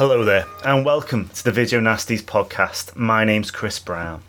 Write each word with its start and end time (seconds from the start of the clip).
Hello 0.00 0.24
there, 0.24 0.46
and 0.64 0.82
welcome 0.82 1.28
to 1.28 1.44
the 1.44 1.52
Video 1.52 1.78
Nasties 1.78 2.22
podcast. 2.22 2.96
My 2.96 3.22
name's 3.22 3.50
Chris 3.50 3.78
Brown. 3.78 4.22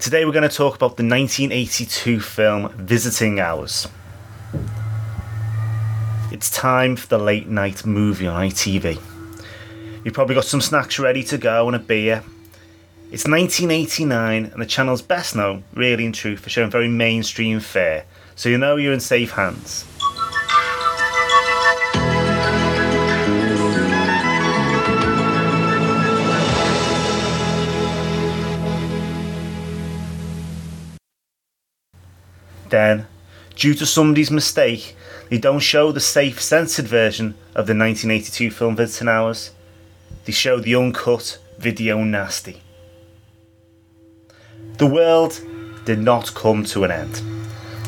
Today 0.00 0.24
we're 0.24 0.32
going 0.32 0.42
to 0.42 0.48
talk 0.48 0.74
about 0.74 0.96
the 0.96 1.04
1982 1.04 2.18
film 2.18 2.72
Visiting 2.72 3.38
Hours. 3.38 3.86
It's 6.32 6.50
time 6.50 6.96
for 6.96 7.06
the 7.06 7.18
late 7.18 7.46
night 7.46 7.86
movie 7.86 8.26
on 8.26 8.48
ITV. 8.48 9.00
You've 10.02 10.12
probably 10.12 10.34
got 10.34 10.44
some 10.44 10.60
snacks 10.60 10.98
ready 10.98 11.22
to 11.22 11.38
go 11.38 11.68
and 11.68 11.76
a 11.76 11.78
beer. 11.78 12.24
It's 13.12 13.28
1989, 13.28 14.46
and 14.46 14.60
the 14.60 14.66
channel's 14.66 15.02
best 15.02 15.36
known, 15.36 15.62
really 15.72 16.04
and 16.04 16.12
true, 16.16 16.36
for 16.36 16.50
showing 16.50 16.68
very 16.68 16.88
mainstream 16.88 17.60
fare, 17.60 18.06
so 18.34 18.48
you 18.48 18.58
know 18.58 18.74
you're 18.74 18.92
in 18.92 18.98
safe 18.98 19.30
hands. 19.30 19.84
Then, 32.70 33.06
due 33.54 33.74
to 33.74 33.86
somebody's 33.86 34.30
mistake, 34.30 34.96
they 35.28 35.38
don't 35.38 35.60
show 35.60 35.92
the 35.92 36.00
safe 36.00 36.40
censored 36.40 36.86
version 36.86 37.34
of 37.54 37.66
the 37.66 37.74
1982 37.74 38.50
film 38.50 38.76
Visiting 38.76 39.08
Hours. 39.08 39.50
They 40.24 40.32
show 40.32 40.60
the 40.60 40.74
uncut 40.74 41.38
video 41.58 42.02
nasty. 42.02 42.62
The 44.78 44.86
world 44.86 45.40
did 45.84 46.00
not 46.00 46.34
come 46.34 46.64
to 46.64 46.84
an 46.84 46.90
end. 46.90 47.22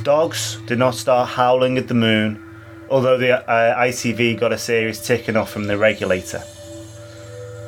Dogs 0.05 0.59
did 0.67 0.79
not 0.79 0.95
start 0.95 1.29
howling 1.31 1.77
at 1.77 1.89
the 1.89 1.95
moon, 1.95 2.43
although 2.89 3.19
the 3.19 3.49
uh, 3.49 3.79
ITV 3.83 4.39
got 4.39 4.53
a 4.53 4.59
serious 4.59 5.05
ticking 5.07 5.37
off 5.37 5.51
from 5.51 5.67
the 5.67 5.77
regulator. 5.77 6.43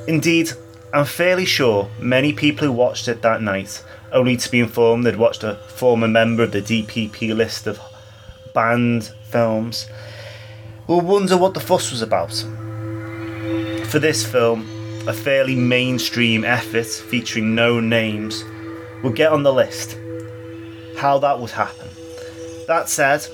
Indeed, 0.06 0.50
I'm 0.92 1.04
fairly 1.04 1.44
sure 1.44 1.90
many 2.00 2.32
people 2.32 2.66
who 2.66 2.72
watched 2.72 3.08
it 3.08 3.22
that 3.22 3.42
night, 3.42 3.84
only 4.12 4.36
to 4.36 4.50
be 4.50 4.60
informed 4.60 5.04
they'd 5.04 5.16
watched 5.16 5.44
a 5.44 5.54
former 5.54 6.08
member 6.08 6.42
of 6.42 6.52
the 6.52 6.62
DPP 6.62 7.34
list 7.34 7.66
of 7.66 7.80
banned 8.54 9.10
films, 9.24 9.88
will 10.86 11.00
wonder 11.00 11.36
what 11.36 11.54
the 11.54 11.60
fuss 11.60 11.90
was 11.90 12.02
about. 12.02 12.34
For 13.86 13.98
this 13.98 14.26
film, 14.26 14.68
a 15.06 15.12
fairly 15.12 15.54
mainstream 15.54 16.44
effort 16.44 16.86
featuring 16.86 17.54
no 17.54 17.80
names 17.80 18.44
will 19.02 19.12
get 19.12 19.32
on 19.32 19.42
the 19.42 19.52
list. 19.52 19.96
How 20.98 21.18
that 21.18 21.38
would 21.40 21.50
happen. 21.50 21.88
That 22.66 22.88
said, 22.88 23.26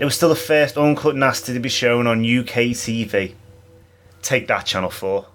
it 0.00 0.04
was 0.04 0.14
still 0.14 0.28
the 0.28 0.34
first 0.34 0.76
uncut 0.76 1.16
nasty 1.16 1.54
to 1.54 1.60
be 1.60 1.68
shown 1.68 2.06
on 2.06 2.20
UK 2.20 2.74
TV. 2.74 3.34
Take 4.22 4.48
that, 4.48 4.66
Channel 4.66 4.90
4. 4.90 5.26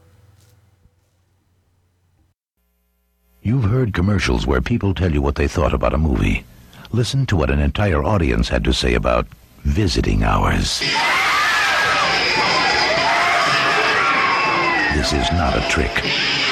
You've 3.44 3.64
heard 3.64 3.96
commercials 3.96 4.46
where 4.46 4.62
people 4.62 4.94
tell 4.94 5.12
you 5.12 5.20
what 5.20 5.34
they 5.34 5.48
thought 5.48 5.74
about 5.74 5.96
a 5.96 5.98
movie. 5.98 6.46
Listen 6.92 7.26
to 7.26 7.36
what 7.36 7.50
an 7.50 7.58
entire 7.58 8.04
audience 8.04 8.50
had 8.50 8.64
to 8.66 8.72
say 8.72 8.94
about 8.94 9.26
visiting 9.64 10.22
hours. 10.22 10.78
This 14.94 15.10
is 15.10 15.26
not 15.34 15.58
a 15.58 15.66
trick. 15.74 15.90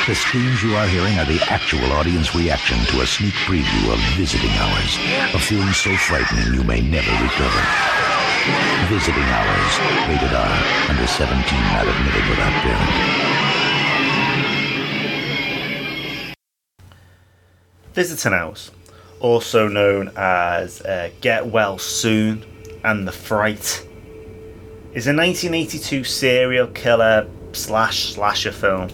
The 0.07 0.15
screams 0.15 0.63
you 0.63 0.75
are 0.75 0.87
hearing 0.87 1.13
are 1.19 1.29
the 1.29 1.45
actual 1.53 1.91
audience 1.93 2.33
reaction 2.33 2.79
to 2.87 3.01
a 3.01 3.05
sneak 3.05 3.35
preview 3.45 3.93
of 3.93 3.99
Visiting 4.17 4.49
Hours, 4.57 4.97
a 5.35 5.37
film 5.37 5.71
so 5.73 5.95
frightening 5.95 6.55
you 6.55 6.63
may 6.63 6.81
never 6.81 7.11
recover. 7.21 7.61
Visiting 8.89 9.29
Hours, 9.29 9.73
rated 10.09 10.33
R, 10.33 10.89
under 10.89 11.05
17, 11.05 11.37
not 11.37 11.85
admitted 11.85 12.29
without 12.33 12.53
parent. 12.65 13.58
Visiting 17.99 18.31
Hours, 18.31 18.71
also 19.19 19.67
known 19.67 20.13
as 20.15 20.79
uh, 20.83 21.09
Get 21.19 21.47
Well 21.47 21.77
Soon 21.77 22.45
and 22.81 23.05
The 23.05 23.11
Fright, 23.11 23.85
is 24.93 25.05
a 25.05 25.13
1982 25.13 26.05
serial 26.05 26.67
killer 26.67 27.29
slash 27.51 28.13
slasher 28.13 28.53
film. 28.53 28.87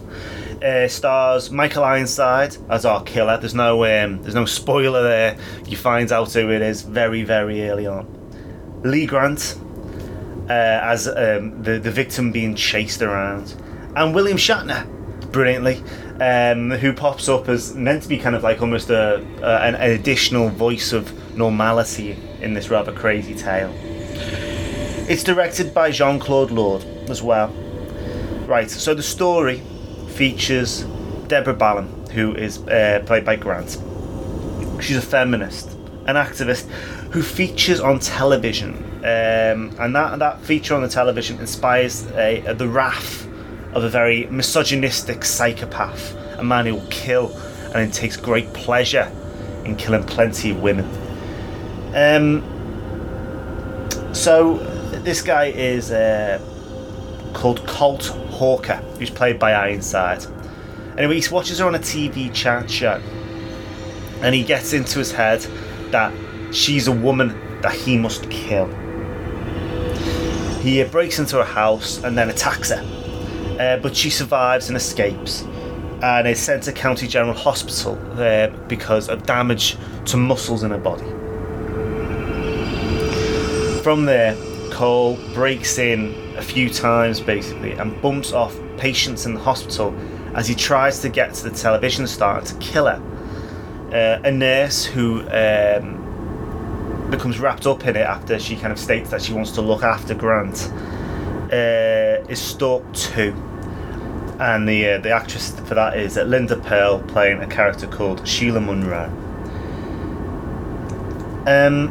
Uh, 0.59 0.87
stars 0.87 1.51
Michael 1.51 1.83
Ironside 1.83 2.57
as 2.67 2.83
our 2.83 3.03
killer. 3.03 3.37
There's 3.37 3.53
no 3.53 3.85
um, 3.85 4.23
there's 4.23 4.33
no 4.33 4.45
spoiler 4.45 5.03
there. 5.03 5.37
You 5.67 5.77
find 5.77 6.11
out 6.11 6.33
who 6.33 6.49
it 6.49 6.63
is 6.63 6.81
very 6.81 7.21
very 7.21 7.69
early 7.69 7.85
on. 7.85 8.07
Lee 8.83 9.05
Grant 9.05 9.59
uh, 10.49 10.51
as 10.81 11.07
um, 11.07 11.61
the 11.61 11.77
the 11.77 11.91
victim 11.91 12.31
being 12.31 12.55
chased 12.55 13.03
around, 13.03 13.53
and 13.95 14.15
William 14.15 14.39
Shatner, 14.39 14.87
brilliantly, 15.31 15.83
um, 16.19 16.71
who 16.71 16.93
pops 16.93 17.27
up 17.27 17.49
as 17.49 17.73
meant 17.75 18.03
to 18.03 18.09
be 18.09 18.17
kind 18.17 18.35
of 18.35 18.43
like 18.43 18.61
almost 18.61 18.89
a, 18.89 19.17
an, 19.43 19.75
additional 19.75 20.49
voice 20.49 20.93
of 20.93 21.37
normality 21.37 22.17
in 22.41 22.53
this 22.53 22.69
rather 22.69 22.93
crazy 22.93 23.35
tale. 23.35 23.73
It's 25.07 25.23
directed 25.23 25.73
by 25.73 25.91
Jean 25.91 26.19
Claude 26.19 26.51
Lord 26.51 26.83
as 27.09 27.21
well. 27.21 27.49
Right, 28.47 28.69
so 28.69 28.93
the 28.93 29.03
story 29.03 29.61
features 30.09 30.85
Deborah 31.27 31.53
Ballin, 31.53 31.87
who 32.11 32.33
is 32.33 32.59
uh, 32.67 33.03
played 33.05 33.25
by 33.25 33.35
Grant. 33.35 33.77
She's 34.81 34.97
a 34.97 35.01
feminist, 35.01 35.71
an 36.05 36.15
activist 36.15 36.69
who 37.11 37.21
features 37.23 37.79
on 37.79 37.99
television, 37.99 38.75
um, 38.99 39.75
and 39.79 39.95
that 39.95 40.19
that 40.19 40.41
feature 40.41 40.75
on 40.75 40.81
the 40.81 40.87
television 40.89 41.39
inspires 41.39 42.03
the 42.03 42.67
wrath 42.69 43.24
of 43.75 43.83
a 43.83 43.89
very 43.89 44.25
misogynistic 44.27 45.25
psychopath, 45.25 46.15
a 46.39 46.43
man 46.43 46.65
who 46.65 46.75
will 46.75 46.87
kill 46.89 47.31
and 47.65 47.73
then 47.73 47.91
takes 47.91 48.15
great 48.15 48.51
pleasure 48.53 49.11
in 49.65 49.75
killing 49.75 50.03
plenty 50.03 50.51
of 50.51 50.61
women. 50.61 50.85
Um, 51.93 52.43
so 54.13 54.57
this 55.03 55.21
guy 55.21 55.45
is 55.45 55.91
uh, 55.91 56.39
called 57.33 57.67
Colt 57.67 58.05
Hawker, 58.05 58.77
who's 58.97 59.09
played 59.09 59.37
by 59.37 59.51
Ironside. 59.53 60.25
Anyway, 60.97 61.19
he 61.19 61.33
watches 61.33 61.59
her 61.59 61.65
on 61.65 61.75
a 61.75 61.79
TV 61.79 62.33
chat 62.33 62.71
show, 62.71 63.01
and 64.21 64.33
he 64.33 64.43
gets 64.43 64.71
into 64.71 64.99
his 64.99 65.11
head 65.11 65.41
that 65.91 66.13
she's 66.53 66.87
a 66.87 66.91
woman 66.91 67.61
that 67.61 67.73
he 67.73 67.97
must 67.97 68.29
kill. 68.29 68.67
He 70.61 70.81
breaks 70.85 71.19
into 71.19 71.37
her 71.37 71.43
house 71.43 72.03
and 72.03 72.17
then 72.17 72.29
attacks 72.29 72.69
her, 72.69 72.81
uh, 73.59 73.77
but 73.77 73.95
she 73.95 74.09
survives 74.09 74.67
and 74.69 74.77
escapes, 74.77 75.43
and 76.01 76.27
is 76.27 76.39
sent 76.39 76.63
to 76.63 76.71
County 76.71 77.07
General 77.07 77.35
Hospital 77.35 77.97
uh, 78.19 78.47
because 78.67 79.09
of 79.09 79.25
damage 79.25 79.77
to 80.05 80.17
muscles 80.17 80.63
in 80.63 80.71
her 80.71 80.77
body. 80.77 81.05
From 83.81 84.05
there, 84.05 84.35
Cole 84.71 85.17
breaks 85.33 85.77
in 85.77 86.13
a 86.37 86.41
few 86.41 86.69
times 86.69 87.21
basically 87.21 87.73
and 87.73 88.01
bumps 88.01 88.33
off 88.33 88.57
patients 88.77 89.25
in 89.25 89.33
the 89.33 89.39
hospital 89.39 89.95
as 90.33 90.47
he 90.47 90.55
tries 90.55 90.99
to 90.99 91.09
get 91.09 91.33
to 91.35 91.49
the 91.49 91.55
television 91.55 92.05
star 92.07 92.41
to 92.41 92.55
kill 92.55 92.87
her. 92.87 93.01
Uh, 93.93 94.27
a 94.27 94.31
nurse 94.31 94.83
who 94.83 95.21
um, 95.29 97.07
becomes 97.09 97.39
wrapped 97.39 97.65
up 97.65 97.85
in 97.85 97.95
it 97.95 97.99
after 97.99 98.37
she 98.37 98.55
kind 98.55 98.73
of 98.73 98.79
states 98.79 99.11
that 99.11 99.21
she 99.21 99.31
wants 99.31 99.51
to 99.51 99.61
look 99.61 99.83
after 99.83 100.13
Grant 100.13 100.69
uh, 101.53 102.25
is 102.27 102.41
stalked 102.41 102.95
too. 102.95 103.33
And 104.39 104.67
the 104.67 104.89
uh, 104.89 104.97
the 104.99 105.11
actress 105.11 105.51
for 105.61 105.75
that 105.75 105.97
is 105.97 106.17
uh, 106.17 106.23
Linda 106.23 106.57
Purl 106.57 106.99
playing 107.03 107.41
a 107.41 107.47
character 107.47 107.87
called 107.87 108.27
Sheila 108.27 108.59
Munro. 108.59 109.05
Um, 111.47 111.89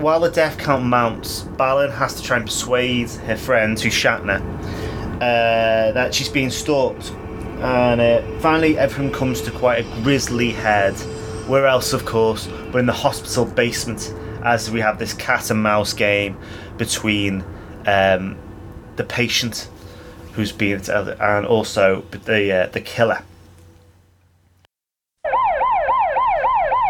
while 0.00 0.20
the 0.20 0.30
death 0.30 0.56
count 0.58 0.84
mounts, 0.84 1.42
Ballin 1.42 1.90
has 1.90 2.14
to 2.14 2.22
try 2.22 2.36
and 2.36 2.46
persuade 2.46 3.10
her 3.10 3.36
friend, 3.36 3.78
who's 3.78 3.92
Shatner, 3.92 4.40
uh, 5.16 5.92
that 5.92 6.14
she's 6.14 6.28
being 6.28 6.50
stalked. 6.50 7.10
And 7.60 8.00
uh, 8.00 8.22
finally, 8.40 8.78
everything 8.78 9.12
comes 9.12 9.40
to 9.42 9.50
quite 9.50 9.84
a 9.84 10.02
grisly 10.02 10.52
head. 10.52 10.94
Where 11.48 11.66
else, 11.66 11.92
of 11.92 12.04
course, 12.04 12.48
but 12.70 12.78
in 12.78 12.86
the 12.86 12.92
hospital 12.92 13.44
basement 13.44 14.14
as 14.44 14.70
we 14.70 14.80
have 14.80 14.98
this 14.98 15.12
cat 15.12 15.50
and 15.50 15.62
mouse 15.62 15.92
game 15.92 16.36
between 16.78 17.44
um, 17.86 18.36
the 18.96 19.04
patient 19.04 19.68
who's 20.32 20.52
being 20.52 20.80
and 20.88 21.46
also 21.46 22.02
the 22.10 22.52
uh, 22.52 22.66
the 22.68 22.80
killer. 22.80 23.22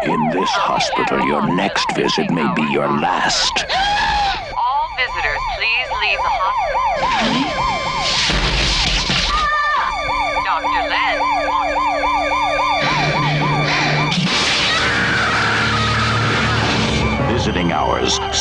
In 0.04 0.30
this 0.30 0.50
hospital, 0.50 1.24
your 1.26 1.46
next 1.54 1.86
visit 1.94 2.30
may 2.30 2.52
be 2.54 2.62
your 2.72 2.88
last. 2.88 3.64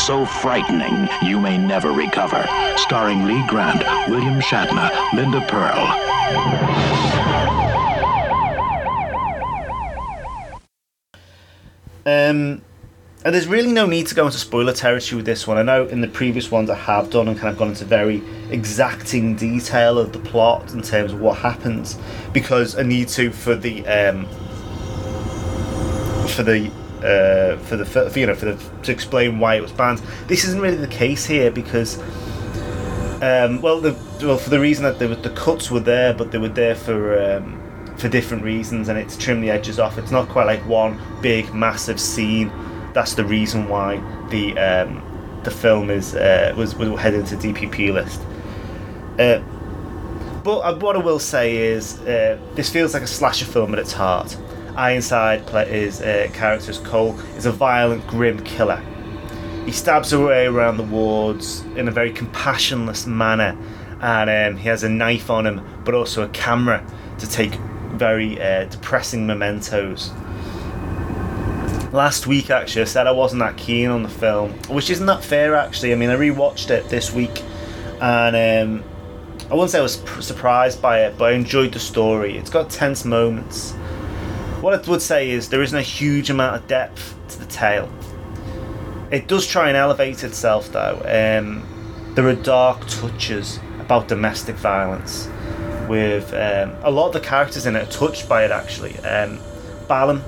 So 0.06 0.25
frightening 0.25 1.07
you 1.21 1.39
may 1.39 1.59
never 1.59 1.92
recover. 1.92 2.44
Starring 2.75 3.25
Lee 3.25 3.45
Grant, 3.48 3.83
William 4.09 4.42
Shatner, 4.42 4.89
Linda 5.13 5.45
Purl. 5.48 5.77
Um, 12.03 12.63
and 13.24 13.36
there's 13.36 13.45
really 13.45 13.71
no 13.71 13.86
need 13.86 14.07
to 14.07 14.15
go 14.15 14.25
into 14.25 14.39
spoiler 14.39 14.74
territory 14.74 15.18
with 15.18 15.27
this 15.27 15.45
one. 15.45 15.59
I 15.59 15.62
know 15.62 15.86
in 15.86 16.01
the 16.01 16.07
previous 16.07 16.50
ones 16.50 16.71
I 16.71 16.75
have 16.75 17.12
done 17.12 17.27
and 17.27 17.38
kind 17.38 17.54
of 17.54 17.59
gone 17.59 17.69
into 17.69 17.86
very 17.86 18.24
exacting 18.50 19.36
detail 19.36 20.00
of 20.00 20.13
the 20.13 20.19
plot 20.19 20.74
in 20.74 20.81
terms 20.81 21.13
of 21.13 21.21
what 21.21 21.38
happens 21.38 22.00
because 22.33 22.75
I 22.75 22.81
need 22.81 23.07
to 23.09 23.31
for 23.31 23.56
the 23.56 23.86
um, 23.86 24.25
for 26.30 26.42
the 26.42 26.71
uh, 27.03 27.57
for 27.57 27.77
the 27.77 27.86
for, 27.86 28.19
you 28.19 28.25
know 28.25 28.36
for 28.36 28.45
the 28.45 28.71
to 28.83 28.92
explain 28.92 29.39
why 29.39 29.56
it 29.56 29.62
was 29.62 29.71
banned. 29.71 30.00
This 30.27 30.44
isn't 30.45 30.62
really 30.62 30.77
the 30.77 30.88
case 30.88 31.25
here 31.25 31.51
because 31.51 31.98
um, 33.21 33.62
well 33.62 33.80
the 33.80 33.98
well 34.21 34.38
for 34.38 34.50
the 34.50 34.59
reason 34.59 34.83
that 34.83 35.00
the 35.00 35.07
the 35.07 35.31
cuts 35.31 35.71
were 35.71 35.80
there, 35.80 36.13
but 36.13 36.31
they 36.31 36.38
were 36.38 36.50
there 36.50 36.75
for. 36.75 37.21
Um, 37.21 37.57
for 37.98 38.09
different 38.09 38.44
reasons 38.44 38.89
and 38.89 38.98
it's 38.98 39.15
trim 39.15 39.42
the 39.42 39.51
edges 39.51 39.77
off. 39.77 40.00
It's 40.00 40.09
not 40.09 40.27
quite 40.27 40.45
like 40.45 40.65
one 40.65 41.00
big 41.21 41.53
massive 41.53 42.01
scene. 42.01 42.51
That's 42.94 43.13
the 43.13 43.24
reason 43.24 43.69
why 43.69 43.97
the 44.30 44.57
um, 44.57 45.04
the 45.44 45.51
film 45.51 45.89
is 45.92 46.15
uh, 46.15 46.54
was 46.57 46.75
was 46.75 47.00
headed 47.00 47.27
to 47.27 47.36
DPP 47.36 47.94
list. 47.94 48.21
Uh, 49.19 49.39
but 50.44 50.81
what 50.81 50.95
I 50.95 51.00
will 51.00 51.19
say 51.19 51.57
is 51.57 52.00
uh, 52.01 52.39
this 52.56 52.69
feels 52.69 52.94
like 52.94 53.04
a 53.04 53.07
slasher 53.07 53.45
film 53.45 53.74
at 53.74 53.80
its 53.80 53.94
heart. 53.94 54.36
Ironside 54.75 55.41
his 55.68 56.01
uh, 56.01 56.29
character 56.33 56.73
Cole 56.73 57.19
is 57.35 57.45
a 57.45 57.51
violent, 57.51 58.06
grim 58.07 58.41
killer. 58.44 58.83
He 59.65 59.71
stabs 59.71 60.12
her 60.12 60.25
way 60.25 60.47
around 60.47 60.77
the 60.77 60.83
wards 60.83 61.62
in 61.75 61.88
a 61.88 61.91
very 61.91 62.12
compassionless 62.12 63.06
manner, 63.06 63.57
and 64.01 64.29
um, 64.29 64.57
he 64.57 64.68
has 64.68 64.83
a 64.83 64.89
knife 64.89 65.29
on 65.29 65.45
him, 65.45 65.62
but 65.83 65.94
also 65.94 66.23
a 66.23 66.29
camera 66.29 66.85
to 67.19 67.29
take 67.29 67.53
very 67.91 68.41
uh, 68.41 68.65
depressing 68.65 69.27
mementos. 69.27 70.12
Last 71.94 72.25
week, 72.25 72.50
actually, 72.50 72.83
I 72.83 72.85
said 72.85 73.06
I 73.06 73.12
wasn't 73.12 73.41
that 73.41 73.57
keen 73.57 73.89
on 73.89 74.01
the 74.01 74.09
film, 74.09 74.53
which 74.69 74.89
isn't 74.89 75.06
that 75.06 75.23
fair, 75.23 75.56
actually. 75.56 75.91
I 75.91 75.95
mean, 75.95 76.09
I 76.09 76.15
rewatched 76.15 76.69
it 76.69 76.89
this 76.89 77.12
week, 77.12 77.44
and 78.00 78.81
um, 78.81 78.83
I 79.51 79.53
wouldn't 79.53 79.71
say 79.71 79.79
I 79.79 79.83
was 79.83 79.97
pr- 79.97 80.21
surprised 80.21 80.81
by 80.81 81.01
it, 81.03 81.18
but 81.18 81.33
I 81.33 81.35
enjoyed 81.35 81.73
the 81.73 81.79
story. 81.79 82.38
It's 82.38 82.50
got 82.50 82.69
tense 82.69 83.03
moments. 83.03 83.75
What 84.61 84.75
I 84.75 84.89
would 84.91 85.01
say 85.01 85.31
is 85.31 85.49
there 85.49 85.63
isn't 85.63 85.77
a 85.77 85.81
huge 85.81 86.29
amount 86.29 86.55
of 86.55 86.67
depth 86.67 87.15
to 87.29 87.39
the 87.39 87.47
tale. 87.47 87.91
It 89.09 89.27
does 89.27 89.47
try 89.47 89.69
and 89.69 89.75
elevate 89.75 90.23
itself, 90.23 90.71
though. 90.71 91.01
Um, 91.03 91.65
there 92.13 92.27
are 92.27 92.35
dark 92.35 92.85
touches 92.87 93.59
about 93.79 94.07
domestic 94.07 94.55
violence 94.55 95.27
with 95.89 96.31
um, 96.33 96.75
a 96.83 96.91
lot 96.91 97.07
of 97.07 97.13
the 97.13 97.19
characters 97.19 97.65
in 97.65 97.75
it 97.75 97.87
are 97.87 97.91
touched 97.91 98.29
by 98.29 98.45
it 98.45 98.51
actually. 98.51 98.95
Um, 98.99 99.39
Balam 99.89 100.21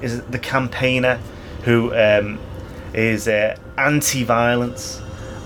is 0.00 0.22
the 0.22 0.38
campaigner 0.38 1.20
who 1.64 1.94
um, 1.94 2.40
is 2.94 3.28
uh, 3.28 3.54
anti-violence 3.76 5.00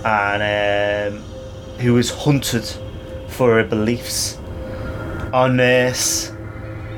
and 0.05 1.13
um, 1.17 1.23
who 1.79 1.99
is 1.99 2.11
hunted 2.11 2.65
for 3.29 3.57
her 3.57 3.65
beliefs. 3.65 4.39
Our 5.33 5.49
nurse, 5.49 6.33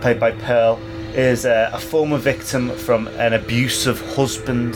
played 0.00 0.20
by 0.20 0.32
Purl, 0.32 0.78
is 1.14 1.46
uh, 1.46 1.70
a 1.72 1.78
former 1.78 2.18
victim 2.18 2.70
from 2.76 3.08
an 3.08 3.32
abusive 3.32 4.00
husband 4.14 4.74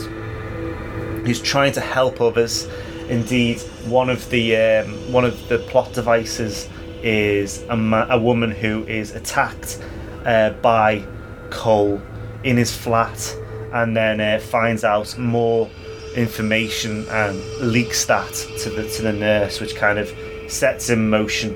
who's 1.25 1.41
trying 1.41 1.73
to 1.73 1.81
help 1.81 2.21
others. 2.21 2.67
Indeed, 3.09 3.59
one 3.85 4.09
of 4.09 4.29
the 4.29 4.55
um, 4.55 5.11
one 5.11 5.25
of 5.25 5.49
the 5.49 5.59
plot 5.59 5.93
devices 5.93 6.69
is 7.03 7.63
a, 7.69 7.75
ma- 7.75 8.07
a 8.09 8.19
woman 8.19 8.51
who 8.51 8.85
is 8.85 9.15
attacked 9.15 9.83
uh, 10.25 10.51
by 10.51 11.05
Cole 11.49 12.01
in 12.43 12.57
his 12.57 12.75
flat 12.75 13.35
and 13.73 13.95
then 13.95 14.21
uh, 14.21 14.39
finds 14.39 14.83
out 14.83 15.17
more 15.17 15.69
information 16.15 17.07
and 17.09 17.39
leaks 17.59 18.05
that 18.05 18.31
to 18.59 18.69
the 18.69 18.89
to 18.89 19.01
the 19.01 19.13
nurse, 19.13 19.59
which 19.59 19.75
kind 19.75 19.99
of 19.99 20.11
sets 20.47 20.89
in 20.89 21.09
motion 21.09 21.55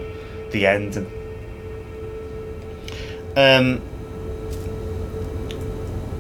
the 0.52 0.68
end. 0.68 0.98
Um, 3.36 3.82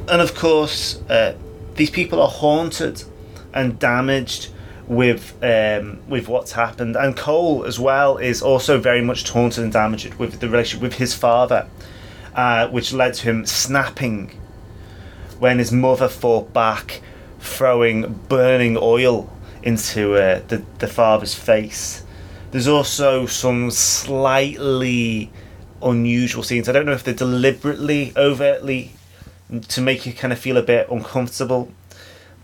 and 0.10 0.22
of 0.22 0.36
course, 0.36 1.02
uh, 1.10 1.36
these 1.76 1.90
people 1.90 2.22
are 2.22 2.30
haunted 2.30 3.04
and 3.54 3.80
damaged 3.80 4.50
with 4.88 5.34
um, 5.42 6.02
with 6.08 6.28
what's 6.28 6.52
happened, 6.52 6.96
and 6.96 7.16
Cole 7.16 7.66
as 7.66 7.80
well 7.80 8.18
is 8.18 8.42
also 8.42 8.80
very 8.80 9.02
much 9.02 9.24
taunted 9.24 9.64
and 9.64 9.74
damaged 9.74 10.16
with 10.16 10.40
the 10.40 10.50
relationship 10.50 10.82
with 10.82 10.96
his 10.96 11.14
father, 11.14 11.68
uh, 12.36 12.68
which 12.68 12.94
led 12.94 13.14
to 13.16 13.24
him 13.24 13.46
snapping 13.46 14.30
when 15.40 15.60
his 15.60 15.72
mother 15.72 16.08
fought 16.08 16.54
back, 16.54 17.02
throwing 17.40 18.14
burning 18.28 18.78
oil 18.80 19.32
into 19.62 20.16
uh, 20.16 20.42
the 20.48 20.64
the 20.80 20.88
father's 20.88 21.34
face. 21.34 22.04
There's 22.52 22.68
also 22.68 23.26
some 23.26 23.72
slightly 23.72 25.32
unusual 25.82 26.44
scenes. 26.44 26.70
I 26.70 26.72
don't 26.72 26.86
know 26.86 26.92
if 26.92 27.04
they're 27.04 27.14
deliberately 27.14 28.14
overtly 28.16 28.92
to 29.62 29.82
make 29.82 30.06
you 30.06 30.14
kind 30.14 30.34
of 30.34 30.40
feel 30.40 30.58
a 30.58 30.64
bit 30.64 30.90
uncomfortable, 30.90 31.72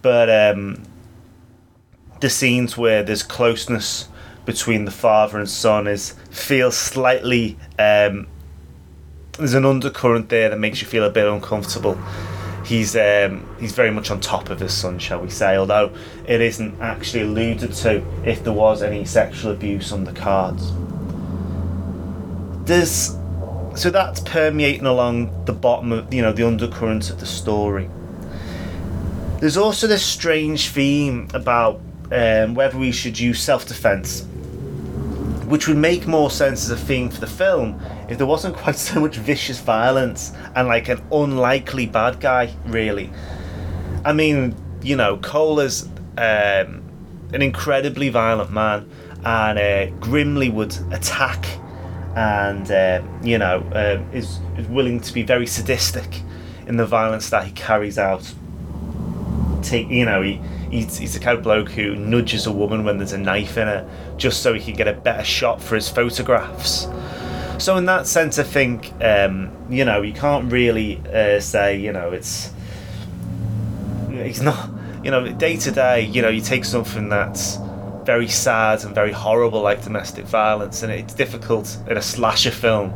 but 0.01 0.30
um, 0.30 0.84
the 2.20 2.30
scenes 2.30 2.78
where 2.78 3.04
there's 3.04 3.24
closeness 3.24 4.08
between 4.46 4.86
the 4.86 4.92
father 4.92 5.38
and 5.38 5.50
son 5.50 5.88
is 5.88 6.16
feels 6.32 6.75
slightly 6.75 7.58
um, 7.78 8.28
there's 9.39 9.54
an 9.54 9.66
undercurrent 9.66 10.30
there 10.30 10.50
that 10.50 10.60
makes 10.60 10.82
you 10.82 10.88
feel 10.88 11.06
a 11.06 11.10
bit 11.10 11.25
uncomfortable. 11.25 11.98
He's 12.66 12.96
um, 12.96 13.48
he's 13.60 13.72
very 13.72 13.89
much 13.89 14.12
on 14.12 14.20
top 14.20 14.50
of 14.50 14.60
his 14.60 14.74
son, 14.74 15.00
shall 15.00 15.22
we 15.22 15.30
say? 15.30 15.58
Although 15.58 15.94
it 16.28 16.42
isn't 16.42 16.80
actually 16.82 17.24
alluded 17.24 17.74
to 17.74 18.04
if 18.25 18.44
there 18.44 18.54
was 18.54 18.84
any 18.84 19.06
sexual 19.06 19.51
abuse 19.51 19.92
on 19.92 20.04
the 20.04 20.12
cards. 20.12 20.72
There's 22.66 23.16
so 23.75 23.89
that's 23.89 24.19
permeating 24.21 24.85
along 24.85 25.45
the 25.45 25.53
bottom 25.53 25.91
of 25.91 26.13
you 26.13 26.21
know 26.21 26.31
the 26.31 26.45
undercurrent 26.45 27.09
of 27.09 27.19
the 27.19 27.25
story. 27.25 27.89
There's 29.39 29.57
also 29.57 29.88
this 29.88 30.05
strange 30.05 30.69
theme 30.69 31.29
about 31.33 31.79
um, 32.11 32.55
whether 32.55 32.77
we 32.77 32.91
should 32.91 33.17
use 33.17 33.41
self 33.41 33.65
defense, 33.67 34.25
which 35.45 35.67
would 35.67 35.77
make 35.77 36.07
more 36.07 36.29
sense 36.29 36.65
as 36.65 36.71
a 36.71 36.77
theme 36.77 37.09
for 37.09 37.21
the 37.21 37.27
film 37.27 37.81
if 38.09 38.17
there 38.17 38.27
wasn't 38.27 38.55
quite 38.57 38.75
so 38.75 38.99
much 38.99 39.15
vicious 39.17 39.59
violence 39.59 40.33
and 40.55 40.67
like 40.67 40.89
an 40.89 41.01
unlikely 41.11 41.85
bad 41.85 42.19
guy, 42.19 42.53
really. 42.65 43.09
I 44.03 44.13
mean, 44.13 44.55
you 44.81 44.95
know, 44.95 45.17
Cole 45.17 45.59
is 45.59 45.83
um, 46.17 46.83
an 47.33 47.41
incredibly 47.41 48.09
violent 48.09 48.51
man 48.51 48.89
and 49.23 49.59
uh, 49.59 49.95
grimly 49.99 50.49
would 50.49 50.75
attack 50.91 51.45
and, 52.19 52.69
uh, 52.69 53.01
you 53.23 53.38
know, 53.38 53.61
uh, 53.71 54.03
is, 54.11 54.39
is 54.57 54.67
willing 54.67 54.99
to 54.99 55.13
be 55.13 55.23
very 55.23 55.47
sadistic 55.47 56.21
in 56.67 56.75
the 56.75 56.85
violence 56.85 57.29
that 57.29 57.45
he 57.45 57.51
carries 57.53 57.97
out. 57.97 58.33
Take, 59.61 59.88
you 59.89 60.03
know, 60.03 60.21
he 60.21 60.41
he's, 60.69 60.97
he's 60.97 61.13
the 61.13 61.19
kind 61.21 61.38
of 61.38 61.45
bloke 61.45 61.69
who 61.69 61.95
nudges 61.95 62.45
a 62.45 62.51
woman 62.51 62.83
when 62.83 62.97
there's 62.97 63.13
a 63.13 63.17
knife 63.17 63.57
in 63.57 63.67
her 63.67 63.89
just 64.17 64.43
so 64.43 64.53
he 64.53 64.59
can 64.59 64.73
get 64.73 64.89
a 64.89 64.93
better 64.93 65.23
shot 65.23 65.61
for 65.61 65.75
his 65.75 65.88
photographs. 65.88 66.88
So 67.57 67.77
in 67.77 67.85
that 67.85 68.05
sense, 68.05 68.38
I 68.38 68.43
think 68.43 68.91
um, 69.01 69.51
you 69.69 69.85
know 69.85 70.01
you 70.01 70.13
can't 70.13 70.51
really 70.51 71.01
uh, 71.13 71.39
say 71.39 71.77
you 71.77 71.93
know 71.93 72.11
it's 72.11 72.51
he's 74.11 74.41
not 74.41 74.69
you 75.05 75.11
know 75.11 75.31
day 75.31 75.55
to 75.55 75.71
day 75.71 76.01
you 76.01 76.21
know 76.21 76.29
you 76.29 76.41
take 76.41 76.65
something 76.65 77.07
that's 77.07 77.59
very 78.06 78.27
sad 78.27 78.84
and 78.84 78.96
very 78.96 79.12
horrible 79.12 79.62
like 79.62 79.84
domestic 79.84 80.25
violence 80.25 80.84
and 80.84 80.91
it's 80.91 81.13
difficult 81.13 81.77
in 81.89 81.98
a 81.98 82.01
slasher 82.01 82.51
film 82.51 82.94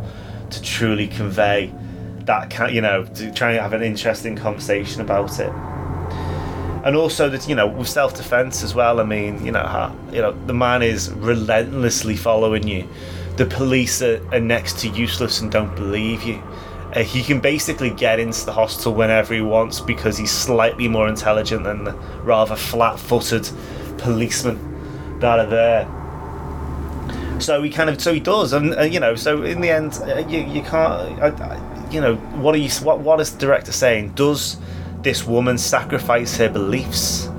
to 0.50 0.62
truly 0.62 1.07
convey 1.07 1.74
that 2.22 2.50
kind 2.50 2.74
you 2.74 2.81
know 2.81 3.03
to 3.03 3.31
try 3.33 3.51
and 3.51 3.60
have 3.60 3.74
an 3.74 3.83
interesting 3.83 4.36
conversation 4.36 5.01
about 5.01 5.39
it 5.39 5.51
and 6.83 6.98
also 6.98 7.29
that 7.29 7.48
you 7.48 7.55
know 7.55 7.65
with 7.65 7.88
self-defense 7.88 8.62
as 8.63 8.75
well. 8.75 9.00
I 9.00 9.03
mean, 9.03 9.43
you 9.45 9.51
know, 9.51 9.63
how, 9.63 9.95
you 10.12 10.22
know, 10.22 10.33
the 10.45 10.53
man 10.53 10.83
is 10.83 11.12
relentlessly 11.12 12.15
following 12.15 12.67
you. 12.67 12.88
The 13.38 13.45
police 13.45 14.01
are, 14.01 14.22
are 14.33 14.39
next 14.39 14.79
to 14.79 14.89
useless 14.89 15.39
and 15.41 15.51
don't 15.51 15.74
believe 15.75 16.24
you. 16.24 16.43
Uh, 16.93 17.03
he 17.03 17.24
can 17.24 17.39
basically 17.39 17.89
get 17.89 18.19
into 18.19 18.45
the 18.45 18.51
hospital 18.51 18.93
whenever 18.93 19.33
he 19.33 19.41
wants 19.41 19.79
because 19.79 20.17
he's 20.17 20.29
slightly 20.29 20.88
more 20.88 21.07
intelligent 21.07 21.63
than 21.63 21.86
the 21.86 21.93
rather 22.24 22.55
flat-footed 22.55 23.50
that 25.23 25.39
are 25.39 25.47
there. 25.47 27.39
So 27.39 27.63
he 27.63 27.69
kind 27.69 27.89
of, 27.89 28.01
so 28.01 28.13
he 28.13 28.19
does, 28.19 28.53
and 28.53 28.75
uh, 28.75 28.81
you 28.83 28.99
know, 28.99 29.15
so 29.15 29.43
in 29.43 29.61
the 29.61 29.69
end, 29.69 29.99
uh, 30.03 30.17
you 30.27 30.41
you 30.41 30.61
can't, 30.61 31.93
you 31.93 31.99
know, 31.99 32.15
what 32.15 32.53
are 32.55 32.59
you, 32.59 32.69
what 32.83 32.99
what 32.99 33.19
is 33.19 33.31
the 33.33 33.39
director 33.39 33.71
saying? 33.71 34.09
Does 34.15 34.57
this 35.01 35.25
woman 35.25 35.57
sacrifice 35.57 36.37
her 36.37 36.49
beliefs, 36.49 37.29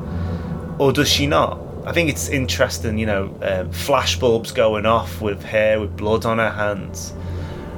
or 0.79 0.93
does 0.93 1.09
she 1.09 1.27
not? 1.27 1.61
I 1.87 1.93
think 1.93 2.09
it's 2.09 2.29
interesting, 2.29 2.99
you 2.99 3.07
know, 3.07 3.35
uh, 3.43 3.71
flash 3.71 4.19
bulbs 4.19 4.53
going 4.53 4.87
off 4.87 5.21
with 5.21 5.43
hair 5.43 5.79
with 5.79 5.97
blood 5.97 6.25
on 6.25 6.39
her 6.39 6.51
hands. 6.51 7.13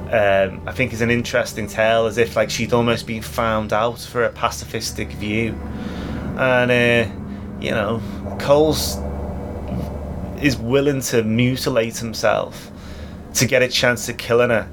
Um, 0.09 0.61
I 0.65 0.71
think 0.71 0.93
is 0.93 1.01
an 1.01 1.11
interesting 1.11 1.67
tale, 1.67 2.05
as 2.05 2.17
if 2.17 2.37
like 2.37 2.49
she'd 2.49 2.71
almost 2.71 3.05
been 3.07 3.21
found 3.21 3.73
out 3.73 3.99
for 3.99 4.23
a 4.23 4.31
pacifistic 4.31 5.11
view, 5.13 5.53
and 6.37 6.71
uh, 6.71 7.61
you 7.61 7.71
know, 7.71 8.01
Cole's 8.39 8.97
is 10.41 10.57
willing 10.57 11.01
to 11.01 11.23
mutilate 11.23 11.97
himself 11.97 12.71
to 13.35 13.45
get 13.45 13.61
a 13.61 13.67
chance 13.67 14.09
at 14.09 14.17
killing 14.17 14.49
her. 14.49 14.67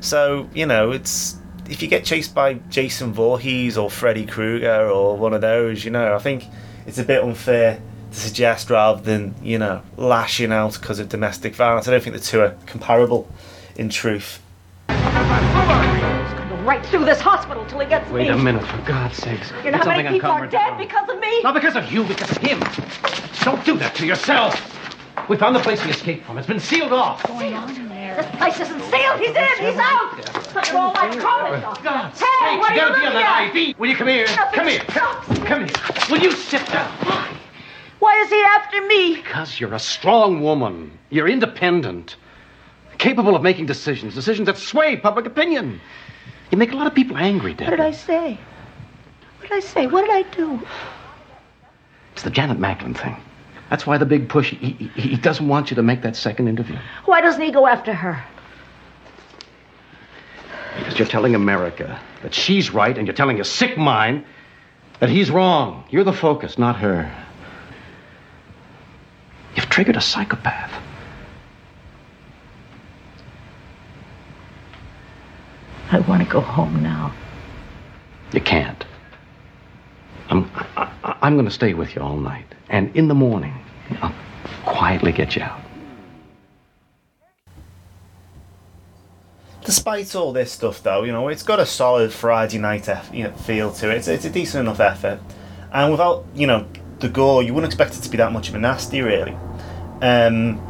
So 0.00 0.48
you 0.54 0.66
know, 0.66 0.90
it's 0.90 1.36
if 1.68 1.82
you 1.82 1.88
get 1.88 2.04
chased 2.04 2.34
by 2.34 2.54
Jason 2.70 3.12
Voorhees 3.12 3.76
or 3.76 3.90
Freddy 3.90 4.26
Krueger 4.26 4.88
or 4.88 5.16
one 5.16 5.34
of 5.34 5.40
those, 5.40 5.84
you 5.84 5.90
know, 5.90 6.14
I 6.14 6.18
think 6.18 6.44
it's 6.86 6.98
a 6.98 7.04
bit 7.04 7.22
unfair 7.22 7.80
to 8.12 8.18
suggest 8.18 8.70
rather 8.70 9.00
than 9.00 9.34
you 9.42 9.58
know 9.58 9.82
lashing 9.96 10.52
out 10.52 10.74
because 10.74 10.98
of 10.98 11.08
domestic 11.08 11.54
violence. 11.54 11.88
I 11.88 11.90
don't 11.92 12.02
think 12.02 12.16
the 12.16 12.22
two 12.22 12.40
are 12.40 12.56
comparable, 12.66 13.28
in 13.76 13.88
truth. 13.88 14.40
right 14.88 16.84
through 16.86 17.04
this 17.04 17.20
hospital 17.20 17.64
till 17.66 17.78
he 17.78 17.86
gets 17.86 18.10
Wait 18.10 18.24
me. 18.24 18.28
a 18.28 18.36
minute, 18.36 18.64
for 18.64 18.82
God's 18.82 19.16
sakes. 19.16 19.50
You 19.50 19.56
know 19.56 19.62
Get 19.62 19.74
how 19.74 19.86
many 19.86 20.02
something 20.02 20.12
people 20.12 20.30
are 20.30 20.46
dead 20.46 20.78
because 20.78 21.08
of 21.08 21.20
me? 21.20 21.42
Not 21.42 21.54
because 21.54 21.76
of 21.76 21.92
you, 21.92 22.04
because 22.04 22.30
of 22.30 22.38
him. 22.38 22.58
Don't 23.42 23.64
do 23.64 23.76
that 23.78 23.94
to 23.96 24.06
yourself. 24.06 24.72
We 25.28 25.36
found 25.36 25.56
the 25.56 25.60
place 25.60 25.80
he 25.82 25.90
escaped 25.90 26.24
from. 26.24 26.38
It's 26.38 26.46
been 26.46 26.60
sealed 26.60 26.92
off. 26.92 27.22
What's 27.28 27.40
going 27.40 27.54
on 27.54 27.74
in 27.74 27.88
there? 27.88 28.16
This 28.22 28.36
place 28.36 28.60
isn't 28.60 28.80
sealed. 28.80 29.18
He's 29.18 29.34
in. 29.34 29.66
He's 29.66 29.76
out. 29.76 30.16
Look 30.16 30.56
at 30.56 30.74
all 30.74 30.92
my 30.94 31.08
clothing. 31.16 31.82
God's 31.82 32.20
Hey, 32.20 32.26
sakes, 32.40 32.58
what 32.60 32.74
you 32.74 32.80
are 32.82 32.88
gotta 32.88 32.94
you 32.94 33.00
be 33.00 33.06
on 33.06 33.14
looking 33.14 33.14
that? 33.14 33.52
IV. 33.56 33.78
Will 33.78 33.88
you 33.88 33.96
come 33.96 34.08
here? 34.08 34.26
Nothing 34.26 34.52
Come 34.54 34.68
here. 34.68 34.82
stops. 34.90 35.26
Come 35.40 35.64
here. 35.66 36.08
Will 36.10 36.22
you 36.22 36.30
sit 36.32 36.64
down? 36.66 36.90
Why 37.06 37.26
Why 37.98 38.22
is 38.22 38.30
he 38.30 38.40
after 38.40 38.86
me? 38.86 39.16
Because 39.16 39.58
you're 39.58 39.74
a 39.74 39.78
strong 39.80 40.40
woman. 40.42 40.96
You're 41.10 41.28
independent. 41.28 42.16
Capable 42.98 43.34
of 43.34 43.42
making 43.42 43.66
decisions. 43.66 44.14
Decisions 44.14 44.46
that 44.46 44.58
sway 44.58 44.96
public 44.96 45.26
opinion. 45.26 45.80
You 46.52 46.58
make 46.58 46.72
a 46.72 46.76
lot 46.76 46.86
of 46.86 46.94
people 46.94 47.16
angry, 47.16 47.52
Dad. 47.52 47.68
What 47.70 47.76
did 47.76 47.80
I 47.80 47.90
say? 47.90 48.38
What 49.38 49.48
did 49.48 49.52
I 49.56 49.60
say? 49.60 49.86
What 49.88 50.02
did 50.02 50.10
I 50.12 50.22
do? 50.34 50.60
It's 52.12 52.22
the 52.22 52.30
Janet 52.30 52.58
Macklin 52.60 52.94
thing. 52.94 53.16
That's 53.70 53.86
why 53.86 53.98
the 53.98 54.06
big 54.06 54.28
push. 54.28 54.50
He, 54.50 54.70
he, 54.70 55.00
he 55.00 55.16
doesn't 55.16 55.46
want 55.46 55.70
you 55.70 55.76
to 55.76 55.82
make 55.82 56.02
that 56.02 56.16
second 56.16 56.48
interview. 56.48 56.78
Why 57.04 57.20
doesn't 57.20 57.42
he 57.42 57.50
go 57.50 57.66
after 57.66 57.92
her? 57.92 58.22
Because 60.78 60.98
you're 60.98 61.08
telling 61.08 61.34
America 61.34 62.00
that 62.22 62.34
she's 62.34 62.70
right, 62.70 62.96
and 62.96 63.06
you're 63.06 63.14
telling 63.14 63.36
your 63.36 63.44
sick 63.44 63.76
mind 63.76 64.24
that 65.00 65.08
he's 65.08 65.30
wrong. 65.30 65.84
You're 65.90 66.04
the 66.04 66.12
focus, 66.12 66.58
not 66.58 66.76
her. 66.76 67.12
You've 69.56 69.68
triggered 69.68 69.96
a 69.96 70.00
psychopath. 70.00 70.72
I 75.90 76.00
want 76.00 76.22
to 76.22 76.28
go 76.28 76.40
home 76.40 76.82
now. 76.82 77.14
You 78.32 78.40
can't. 78.40 78.84
I'm, 80.28 80.50
I'm 81.26 81.34
going 81.34 81.46
to 81.46 81.50
stay 81.50 81.74
with 81.74 81.96
you 81.96 82.02
all 82.02 82.16
night. 82.16 82.46
And 82.68 82.94
in 82.94 83.08
the 83.08 83.14
morning, 83.14 83.52
I'll 84.00 84.14
quietly 84.64 85.10
get 85.10 85.34
you 85.34 85.42
out. 85.42 85.60
Despite 89.64 90.14
all 90.14 90.32
this 90.32 90.52
stuff, 90.52 90.84
though, 90.84 91.02
you 91.02 91.10
know, 91.10 91.26
it's 91.26 91.42
got 91.42 91.58
a 91.58 91.66
solid 91.66 92.12
Friday 92.12 92.58
night 92.58 92.88
eff- 92.88 93.10
you 93.12 93.24
know, 93.24 93.32
feel 93.32 93.72
to 93.72 93.90
it. 93.90 93.96
It's, 93.96 94.06
it's 94.06 94.24
a 94.24 94.30
decent 94.30 94.60
enough 94.68 94.78
effort, 94.78 95.18
and 95.72 95.90
without 95.90 96.24
you 96.36 96.46
know 96.46 96.68
the 97.00 97.08
gore, 97.08 97.42
you 97.42 97.52
wouldn't 97.52 97.72
expect 97.72 97.96
it 97.96 98.02
to 98.02 98.08
be 98.08 98.18
that 98.18 98.30
much 98.30 98.48
of 98.48 98.54
a 98.54 98.60
nasty, 98.60 99.00
really. 99.00 99.36
Um, 100.02 100.64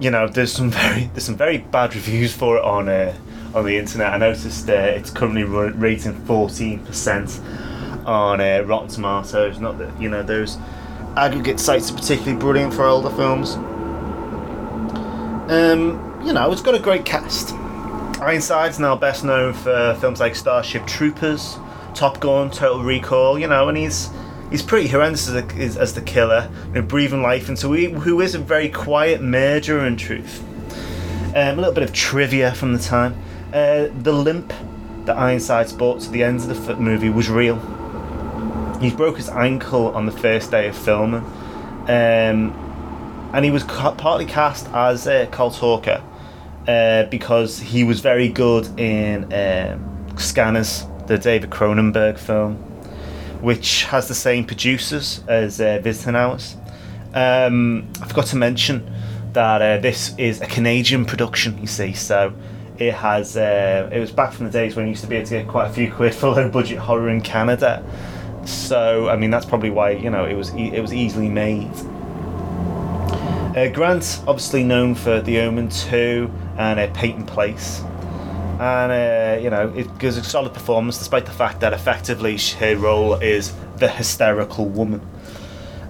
you 0.00 0.10
know, 0.10 0.26
there's 0.26 0.54
some 0.54 0.70
very 0.80 1.04
there's 1.12 1.26
some 1.26 1.36
very 1.36 1.58
bad 1.58 1.94
reviews 1.94 2.32
for 2.34 2.56
it 2.56 2.64
on 2.64 2.88
uh, 2.88 3.14
on 3.54 3.66
the 3.66 3.76
internet. 3.76 4.14
I 4.14 4.16
noticed 4.16 4.70
uh, 4.70 4.72
it's 4.72 5.10
currently 5.10 5.44
rating 5.44 6.14
fourteen 6.24 6.78
percent 6.86 7.38
on 8.06 8.40
uh, 8.40 8.62
Rotten 8.64 8.88
Tomatoes. 8.88 9.58
Not 9.58 9.78
that 9.78 10.00
you 10.00 10.08
know 10.08 10.22
those 10.22 10.56
aggregate 11.16 11.60
sites 11.60 11.90
are 11.90 11.94
particularly 11.94 12.38
brilliant 12.38 12.72
for 12.72 12.84
older 12.84 13.10
films. 13.10 13.54
Um, 15.50 16.22
you 16.24 16.32
know, 16.32 16.50
it's 16.50 16.62
got 16.62 16.74
a 16.74 16.78
great 16.78 17.04
cast. 17.04 17.54
Ironside's 18.20 18.78
now 18.78 18.96
best 18.96 19.24
known 19.24 19.52
for 19.52 19.96
films 20.00 20.20
like 20.20 20.34
Starship 20.34 20.86
Troopers, 20.86 21.58
Top 21.94 22.18
Gun, 22.20 22.50
Total 22.50 22.82
Recall. 22.82 23.38
You 23.38 23.46
know, 23.46 23.68
and 23.68 23.76
he's 23.76 24.10
he's 24.50 24.62
pretty 24.62 24.88
horrendous 24.88 25.28
as, 25.28 25.34
a, 25.34 25.80
as, 25.80 25.94
the 25.94 26.00
killer, 26.00 26.50
you 26.68 26.74
know, 26.74 26.82
breathing 26.82 27.22
life 27.22 27.48
into 27.48 27.68
who, 27.68 28.00
who 28.00 28.20
is 28.20 28.34
a 28.34 28.38
very 28.38 28.68
quiet 28.68 29.20
murderer 29.20 29.86
in 29.86 29.96
truth. 29.96 30.42
Um, 31.34 31.34
a 31.34 31.56
little 31.56 31.72
bit 31.72 31.82
of 31.82 31.92
trivia 31.92 32.54
from 32.54 32.72
the 32.72 32.78
time: 32.78 33.14
uh, 33.52 33.88
the 34.02 34.12
limp 34.12 34.52
that 35.04 35.16
Ironsides 35.16 35.72
brought 35.72 36.00
to 36.00 36.10
the 36.10 36.22
end 36.22 36.40
of 36.40 36.66
the 36.66 36.76
movie 36.76 37.10
was 37.10 37.30
real. 37.30 37.56
He 38.80 38.90
broke 38.90 39.16
his 39.16 39.28
ankle 39.28 39.88
on 39.94 40.06
the 40.06 40.12
first 40.12 40.50
day 40.50 40.68
of 40.68 40.76
filming, 40.76 41.24
um, 41.88 43.30
and 43.32 43.44
he 43.44 43.50
was 43.50 43.62
ca- 43.64 43.94
partly 43.94 44.26
cast 44.26 44.68
as 44.68 45.06
uh, 45.06 45.26
Colt 45.30 45.56
Hawker 45.56 46.02
uh, 46.68 47.04
because 47.04 47.58
he 47.58 47.84
was 47.84 48.00
very 48.00 48.28
good 48.28 48.78
in 48.78 49.32
um, 49.32 50.18
Scanners, 50.18 50.84
the 51.06 51.18
David 51.18 51.50
Cronenberg 51.50 52.18
film, 52.18 52.56
which 53.40 53.84
has 53.84 54.08
the 54.08 54.14
same 54.14 54.44
producers 54.44 55.22
as 55.28 55.60
uh, 55.60 55.78
Visiting 55.82 56.16
Hours. 56.16 56.56
Um, 57.14 57.88
I 58.02 58.06
forgot 58.06 58.26
to 58.26 58.36
mention 58.36 58.92
that 59.32 59.62
uh, 59.62 59.78
this 59.78 60.14
is 60.18 60.40
a 60.40 60.46
Canadian 60.46 61.04
production, 61.04 61.58
you 61.58 61.66
see, 61.66 61.92
so 61.92 62.32
it 62.78 62.92
has. 62.94 63.36
Uh, 63.36 63.88
it 63.92 64.00
was 64.00 64.10
back 64.10 64.32
from 64.32 64.46
the 64.46 64.52
days 64.52 64.76
when 64.76 64.86
you 64.86 64.90
used 64.90 65.02
to 65.02 65.08
be 65.08 65.16
able 65.16 65.26
to 65.28 65.38
get 65.38 65.48
quite 65.48 65.70
a 65.70 65.72
few 65.72 65.90
quid 65.90 66.14
for 66.14 66.28
low 66.28 66.48
budget 66.50 66.78
horror 66.78 67.08
in 67.08 67.20
Canada. 67.20 67.82
So 68.46 69.08
I 69.08 69.16
mean 69.16 69.30
that's 69.30 69.46
probably 69.46 69.70
why 69.70 69.90
you 69.90 70.10
know 70.10 70.24
it 70.24 70.34
was 70.34 70.54
e- 70.54 70.72
it 70.74 70.80
was 70.80 70.92
easily 70.92 71.28
made. 71.28 71.70
Uh, 73.56 73.68
Grant, 73.68 74.20
obviously 74.26 74.62
known 74.62 74.94
for 74.94 75.22
The 75.22 75.40
Omen 75.40 75.70
2 75.70 76.30
and 76.58 76.78
uh, 76.78 76.88
Peyton 76.92 77.24
Place. 77.24 77.80
And, 78.60 78.92
uh, 78.92 79.42
you 79.42 79.48
know, 79.48 79.72
it 79.74 79.98
gives 79.98 80.18
a 80.18 80.24
solid 80.24 80.52
performance 80.52 80.98
despite 80.98 81.24
the 81.24 81.32
fact 81.32 81.60
that 81.60 81.72
effectively 81.72 82.36
her 82.58 82.76
role 82.76 83.14
is 83.14 83.54
the 83.78 83.88
hysterical 83.88 84.66
woman. 84.66 85.00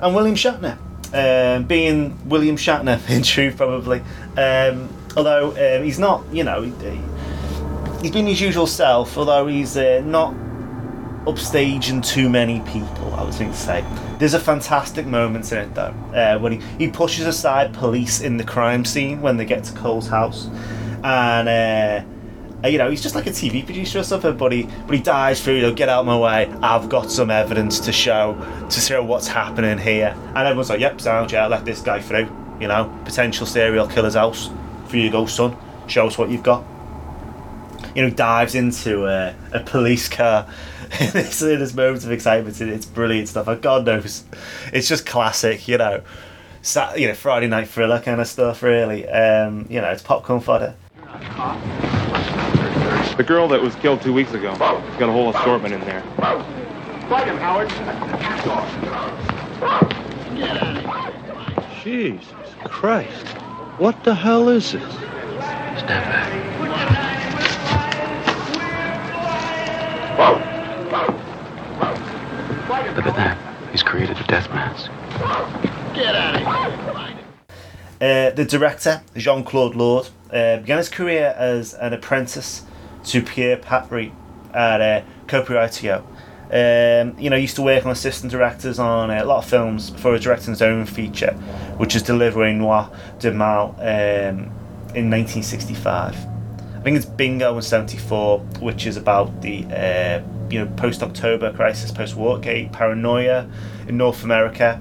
And 0.00 0.14
William 0.14 0.36
Shatner, 0.36 0.78
um, 1.12 1.64
being 1.64 2.16
William 2.28 2.56
Shatner 2.56 3.00
in 3.10 3.24
truth, 3.24 3.56
probably. 3.56 4.00
Um, 4.36 4.88
although 5.16 5.50
um, 5.50 5.82
he's 5.84 5.98
not, 5.98 6.24
you 6.32 6.44
know, 6.44 6.62
he, 6.62 6.72
he's 8.00 8.12
been 8.12 8.26
his 8.26 8.40
usual 8.40 8.68
self, 8.68 9.18
although 9.18 9.48
he's 9.48 9.76
uh, 9.76 10.02
not 10.04 10.34
upstaging 11.26 12.06
too 12.06 12.28
many 12.28 12.60
people, 12.60 13.12
I 13.14 13.24
was 13.24 13.38
going 13.38 13.50
to 13.50 13.56
say. 13.56 13.84
There's 14.18 14.34
a 14.34 14.40
fantastic 14.40 15.06
moment 15.06 15.50
in 15.52 15.58
it 15.58 15.74
though, 15.74 15.94
uh, 16.14 16.38
when 16.38 16.52
he, 16.52 16.60
he 16.78 16.88
pushes 16.90 17.26
aside 17.26 17.74
police 17.74 18.20
in 18.20 18.36
the 18.36 18.44
crime 18.44 18.84
scene 18.84 19.20
when 19.20 19.36
they 19.36 19.44
get 19.44 19.64
to 19.64 19.72
Cole's 19.74 20.08
house, 20.08 20.48
and 21.02 21.48
uh, 21.48 22.04
uh, 22.64 22.68
you 22.68 22.78
know 22.78 22.88
he's 22.88 23.02
just 23.02 23.14
like 23.14 23.26
a 23.26 23.30
TV 23.30 23.64
producer 23.64 23.98
or 23.98 24.04
something, 24.04 24.36
but 24.36 24.52
he 24.52 24.62
but 24.86 24.94
he 24.94 25.02
dives 25.02 25.42
through. 25.42 25.56
You 25.56 25.62
know, 25.62 25.74
get 25.74 25.88
out 25.88 26.00
of 26.00 26.06
my 26.06 26.18
way. 26.18 26.46
I've 26.62 26.88
got 26.88 27.10
some 27.10 27.30
evidence 27.30 27.80
to 27.80 27.92
show 27.92 28.34
to 28.70 28.80
show 28.80 29.02
what's 29.02 29.26
happening 29.26 29.78
here, 29.78 30.16
and 30.28 30.38
everyone's 30.38 30.70
like, 30.70 30.80
"Yep, 30.80 31.00
sound 31.00 31.32
yeah, 31.32 31.46
let 31.46 31.64
this 31.64 31.80
guy 31.80 32.00
through." 32.00 32.28
You 32.60 32.68
know, 32.68 32.90
potential 33.04 33.46
serial 33.46 33.86
killer's 33.86 34.14
house. 34.14 34.48
For 34.88 34.96
you 34.96 35.10
go, 35.10 35.26
son. 35.26 35.56
Show 35.88 36.06
us 36.06 36.16
what 36.16 36.30
you've 36.30 36.42
got 36.42 36.64
you 37.94 38.02
know, 38.02 38.10
dives 38.10 38.54
into 38.54 39.06
a, 39.06 39.34
a 39.52 39.60
police 39.60 40.08
car 40.08 40.46
in 41.00 41.10
this, 41.10 41.42
in 41.42 41.58
this 41.58 41.74
moment 41.74 42.04
of 42.04 42.12
excitement. 42.12 42.60
It's 42.60 42.86
brilliant 42.86 43.28
stuff. 43.28 43.48
And 43.48 43.60
God 43.60 43.86
knows, 43.86 44.24
it's 44.72 44.88
just 44.88 45.06
classic, 45.06 45.68
you 45.68 45.78
know, 45.78 46.02
Sat, 46.66 46.98
you 46.98 47.06
know, 47.06 47.14
Friday 47.14 47.46
night 47.46 47.68
thriller 47.68 48.00
kind 48.00 48.20
of 48.20 48.26
stuff. 48.26 48.60
Really, 48.60 49.08
um, 49.08 49.66
you 49.70 49.80
know, 49.80 49.88
it's 49.88 50.02
popcorn 50.02 50.40
fodder. 50.40 50.74
The 53.16 53.24
girl 53.24 53.46
that 53.48 53.62
was 53.62 53.76
killed 53.76 54.02
two 54.02 54.12
weeks 54.12 54.32
ago. 54.32 54.50
She's 54.50 54.58
got 54.58 55.08
a 55.08 55.12
whole 55.12 55.30
assortment 55.30 55.74
in 55.74 55.80
there. 55.82 56.02
Fight 57.08 57.28
him, 57.28 57.36
Howard. 57.36 57.70
Jesus 61.84 62.26
Christ. 62.64 63.28
What 63.78 64.02
the 64.02 64.12
hell 64.12 64.48
is 64.48 64.72
this? 64.72 64.92
Stand 64.92 65.86
back. 65.86 66.55
Look 72.96 73.06
at 73.06 73.16
that. 73.16 73.70
He's 73.70 73.82
created 73.82 74.18
a 74.18 74.24
death 74.24 74.48
mask. 74.48 74.90
Get 75.94 76.14
out 76.14 76.36
of 76.36 77.16
Uh, 78.00 78.30
the 78.30 78.44
director, 78.44 79.02
Jean 79.16 79.44
Claude 79.44 79.74
Lord, 79.74 80.08
uh, 80.32 80.58
began 80.58 80.78
his 80.78 80.88
career 80.88 81.34
as 81.36 81.74
an 81.74 81.92
apprentice 81.92 82.62
to 83.04 83.20
Pierre 83.22 83.58
Patry 83.58 84.12
at 84.54 84.80
uh, 84.80 85.02
Coopératio. 85.26 86.02
Um, 86.48 87.18
you 87.18 87.28
know, 87.28 87.36
he 87.36 87.42
used 87.42 87.56
to 87.56 87.62
work 87.62 87.84
on 87.84 87.92
assistant 87.92 88.30
directors 88.32 88.78
on 88.78 89.10
uh, 89.10 89.22
a 89.22 89.26
lot 89.26 89.38
of 89.38 89.44
films 89.46 89.90
before 89.90 90.16
directing 90.18 90.52
his 90.52 90.62
own 90.62 90.86
feature, 90.86 91.32
which 91.76 91.94
is 91.96 92.02
Delivering 92.02 92.58
Noir 92.58 92.90
de 93.18 93.32
Mal 93.32 93.74
um, 93.78 94.50
in 94.94 95.10
1965. 95.10 96.35
I 96.86 96.88
think 96.88 96.98
it's 96.98 97.06
Bingo 97.06 97.56
in 97.56 97.62
74, 97.62 98.38
which 98.60 98.86
is 98.86 98.96
about 98.96 99.42
the 99.42 99.64
uh, 99.64 100.22
you 100.48 100.64
know 100.64 100.72
post 100.76 101.02
October 101.02 101.52
crisis, 101.52 101.90
post 101.90 102.14
Watergate 102.14 102.70
paranoia 102.70 103.50
in 103.88 103.96
North 103.96 104.22
America, 104.22 104.76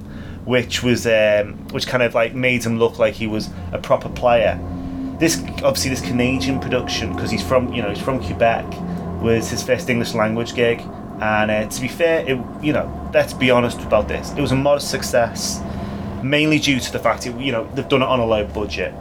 which 0.45 0.83
was 0.83 1.07
um, 1.07 1.57
which 1.69 1.87
kind 1.87 2.03
of 2.03 2.13
like 2.13 2.35
made 2.35 2.63
him 2.63 2.77
look 2.77 2.99
like 2.99 3.15
he 3.15 3.25
was 3.25 3.49
a 3.71 3.79
proper 3.79 4.07
player. 4.09 4.59
This 5.17 5.41
obviously 5.63 5.89
this 5.89 6.01
Canadian 6.01 6.59
production 6.59 7.11
because 7.15 7.31
he's 7.31 7.41
from 7.41 7.73
you 7.73 7.81
know 7.81 7.89
he's 7.89 8.03
from 8.03 8.23
Quebec 8.23 8.67
was 9.19 9.49
his 9.49 9.63
first 9.63 9.89
English 9.89 10.13
language 10.13 10.53
gig, 10.53 10.81
and 11.21 11.49
uh, 11.49 11.67
to 11.67 11.81
be 11.81 11.87
fair, 11.87 12.19
it, 12.19 12.39
you 12.61 12.71
know 12.71 13.09
let's 13.15 13.33
be 13.33 13.49
honest 13.49 13.81
about 13.81 14.07
this, 14.07 14.31
it 14.33 14.41
was 14.41 14.51
a 14.51 14.55
modest 14.55 14.91
success, 14.91 15.59
mainly 16.21 16.59
due 16.59 16.79
to 16.79 16.91
the 16.91 16.99
fact 16.99 17.25
it, 17.25 17.35
you 17.39 17.51
know 17.51 17.67
they've 17.73 17.89
done 17.89 18.03
it 18.03 18.07
on 18.07 18.19
a 18.19 18.25
low 18.27 18.45
budget. 18.45 18.93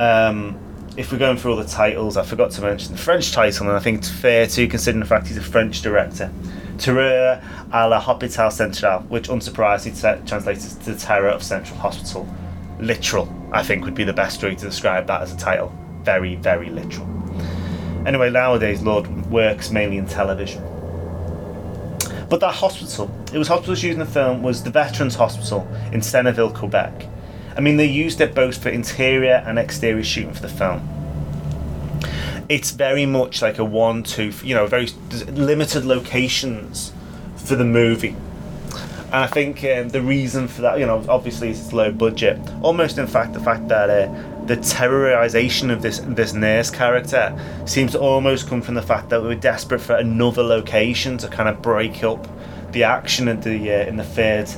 Um, 0.00 0.58
if 0.96 1.10
we're 1.10 1.18
going 1.18 1.36
through 1.36 1.52
all 1.52 1.56
the 1.56 1.64
titles, 1.64 2.16
I 2.16 2.24
forgot 2.24 2.52
to 2.52 2.62
mention 2.62 2.92
the 2.92 2.98
French 2.98 3.32
title, 3.32 3.66
and 3.66 3.76
I 3.76 3.80
think 3.80 3.98
it's 3.98 4.10
fair 4.10 4.46
to 4.46 4.68
considering 4.68 5.00
the 5.00 5.06
fact 5.06 5.26
he's 5.26 5.36
a 5.36 5.42
French 5.42 5.82
director. 5.82 6.30
Terreur 6.78 7.42
à 7.72 7.88
la 7.88 8.00
Hôpital 8.00 8.52
Central, 8.52 9.00
which 9.02 9.28
unsurprisingly 9.28 10.26
translates 10.26 10.74
to 10.74 10.94
Terror 10.96 11.28
of 11.28 11.42
Central 11.42 11.78
Hospital. 11.78 12.28
Literal, 12.78 13.32
I 13.52 13.62
think, 13.62 13.84
would 13.84 13.94
be 13.94 14.04
the 14.04 14.12
best 14.12 14.42
way 14.42 14.54
to 14.54 14.64
describe 14.64 15.06
that 15.08 15.22
as 15.22 15.32
a 15.32 15.36
title. 15.36 15.72
Very, 16.02 16.36
very 16.36 16.70
literal. 16.70 17.08
Anyway, 18.06 18.30
nowadays, 18.30 18.82
Lord 18.82 19.08
works 19.30 19.70
mainly 19.70 19.96
in 19.96 20.06
television. 20.06 20.62
But 22.28 22.40
that 22.40 22.54
hospital, 22.54 23.10
it 23.32 23.38
was 23.38 23.48
hospitals 23.48 23.82
used 23.82 23.94
in 23.94 24.04
the 24.04 24.10
film, 24.10 24.42
was 24.42 24.62
the 24.62 24.70
Veterans 24.70 25.14
Hospital 25.14 25.66
in 25.92 26.00
Seneville, 26.00 26.54
Quebec. 26.54 27.08
I 27.56 27.60
mean, 27.60 27.76
they 27.76 27.86
used 27.86 28.20
it 28.20 28.34
both 28.34 28.62
for 28.62 28.68
interior 28.68 29.42
and 29.46 29.58
exterior 29.58 30.02
shooting 30.04 30.34
for 30.34 30.42
the 30.42 30.48
film. 30.48 30.88
It's 32.48 32.72
very 32.72 33.06
much 33.06 33.40
like 33.40 33.58
a 33.58 33.64
one-two, 33.64 34.32
you 34.42 34.54
know, 34.54 34.66
very 34.66 34.88
limited 35.32 35.84
locations 35.84 36.92
for 37.36 37.56
the 37.56 37.64
movie. 37.64 38.16
And 39.06 39.22
I 39.22 39.26
think 39.28 39.62
um, 39.64 39.90
the 39.90 40.02
reason 40.02 40.48
for 40.48 40.62
that, 40.62 40.78
you 40.78 40.86
know, 40.86 41.04
obviously 41.08 41.50
it's 41.50 41.72
low 41.72 41.92
budget. 41.92 42.38
Almost, 42.62 42.98
in 42.98 43.06
fact, 43.06 43.32
the 43.32 43.40
fact 43.40 43.68
that 43.68 43.88
uh, 43.88 44.46
the 44.46 44.56
terrorization 44.56 45.70
of 45.70 45.80
this 45.80 46.00
this 46.00 46.34
nurse 46.34 46.70
character 46.70 47.38
seems 47.64 47.92
to 47.92 48.00
almost 48.00 48.48
come 48.48 48.60
from 48.60 48.74
the 48.74 48.82
fact 48.82 49.08
that 49.10 49.22
we 49.22 49.28
were 49.28 49.34
desperate 49.34 49.80
for 49.80 49.94
another 49.96 50.42
location 50.42 51.16
to 51.18 51.28
kind 51.28 51.48
of 51.48 51.62
break 51.62 52.02
up 52.02 52.26
the 52.72 52.82
action 52.82 53.28
in 53.28 53.40
the 53.40 53.72
uh, 53.72 53.86
in 53.86 53.96
the 53.96 54.04
third 54.04 54.50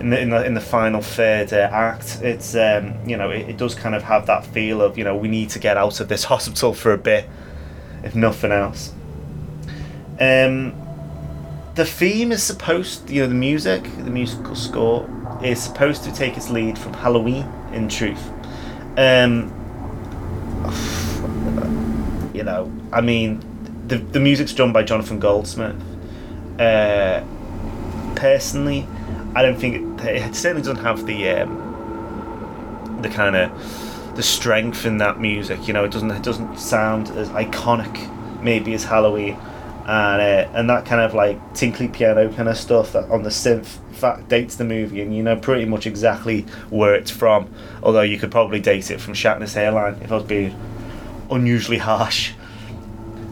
in 0.00 0.10
the 0.10 0.20
in 0.20 0.30
the, 0.30 0.44
in 0.44 0.54
the 0.54 0.60
final 0.60 1.02
third 1.02 1.52
uh, 1.52 1.68
act. 1.70 2.20
It's 2.22 2.54
um, 2.54 2.96
you 3.06 3.16
know 3.16 3.30
it, 3.30 3.50
it 3.50 3.56
does 3.56 3.74
kind 3.74 3.94
of 3.94 4.02
have 4.02 4.26
that 4.26 4.46
feel 4.46 4.80
of 4.80 4.96
you 4.96 5.04
know 5.04 5.14
we 5.14 5.28
need 5.28 5.50
to 5.50 5.58
get 5.58 5.76
out 5.76 6.00
of 6.00 6.08
this 6.08 6.24
hospital 6.32 6.72
for 6.72 6.92
a 6.92 6.98
bit, 6.98 7.28
if 8.02 8.14
nothing 8.14 8.50
else. 8.50 8.92
Um, 10.18 10.74
the 11.74 11.86
theme 11.86 12.32
is 12.32 12.42
supposed, 12.42 13.08
you 13.08 13.22
know, 13.22 13.28
the 13.28 13.34
music, 13.34 13.84
the 13.84 14.10
musical 14.10 14.54
score 14.54 15.08
is 15.42 15.62
supposed 15.62 16.04
to 16.04 16.12
take 16.12 16.36
its 16.36 16.50
lead 16.50 16.78
from 16.78 16.94
Halloween. 16.94 17.46
In 17.72 17.88
truth, 17.88 18.28
um, 18.96 19.52
you 22.34 22.42
know, 22.42 22.72
I 22.92 23.00
mean, 23.00 23.40
the 23.86 23.98
the 23.98 24.20
music's 24.20 24.52
done 24.52 24.72
by 24.72 24.82
Jonathan 24.82 25.20
Goldsmith. 25.20 25.76
Uh, 26.58 27.22
personally, 28.16 28.86
I 29.34 29.42
don't 29.42 29.58
think 29.58 30.00
it, 30.00 30.06
it 30.06 30.34
certainly 30.34 30.62
doesn't 30.62 30.84
have 30.84 31.06
the 31.06 31.28
um, 31.30 32.98
the 33.02 33.08
kind 33.08 33.36
of 33.36 34.16
the 34.16 34.22
strength 34.22 34.86
in 34.86 34.98
that 34.98 35.20
music. 35.20 35.66
You 35.66 35.74
know, 35.74 35.84
it 35.84 35.92
doesn't 35.92 36.10
it 36.10 36.22
doesn't 36.22 36.58
sound 36.58 37.08
as 37.10 37.28
iconic 37.30 38.42
maybe 38.42 38.74
as 38.74 38.84
Halloween, 38.84 39.34
and 39.86 40.20
uh, 40.20 40.50
and 40.54 40.68
that 40.68 40.84
kind 40.84 41.00
of 41.00 41.14
like 41.14 41.54
tinkly 41.54 41.88
piano 41.88 42.32
kind 42.32 42.48
of 42.48 42.56
stuff 42.56 42.92
that 42.92 43.08
on 43.10 43.22
the 43.22 43.30
synth 43.30 43.78
fact 43.94 44.28
dates 44.28 44.56
the 44.56 44.64
movie, 44.64 45.00
and 45.00 45.14
you 45.14 45.22
know 45.22 45.36
pretty 45.36 45.64
much 45.64 45.86
exactly 45.86 46.42
where 46.70 46.94
it's 46.94 47.10
from. 47.10 47.52
Although 47.82 48.02
you 48.02 48.18
could 48.18 48.30
probably 48.30 48.60
date 48.60 48.90
it 48.90 49.00
from 49.00 49.14
Shatner's 49.14 49.54
hairline 49.54 50.00
if 50.02 50.10
I 50.10 50.16
was 50.16 50.24
being 50.24 50.58
unusually 51.30 51.78
harsh. 51.78 52.32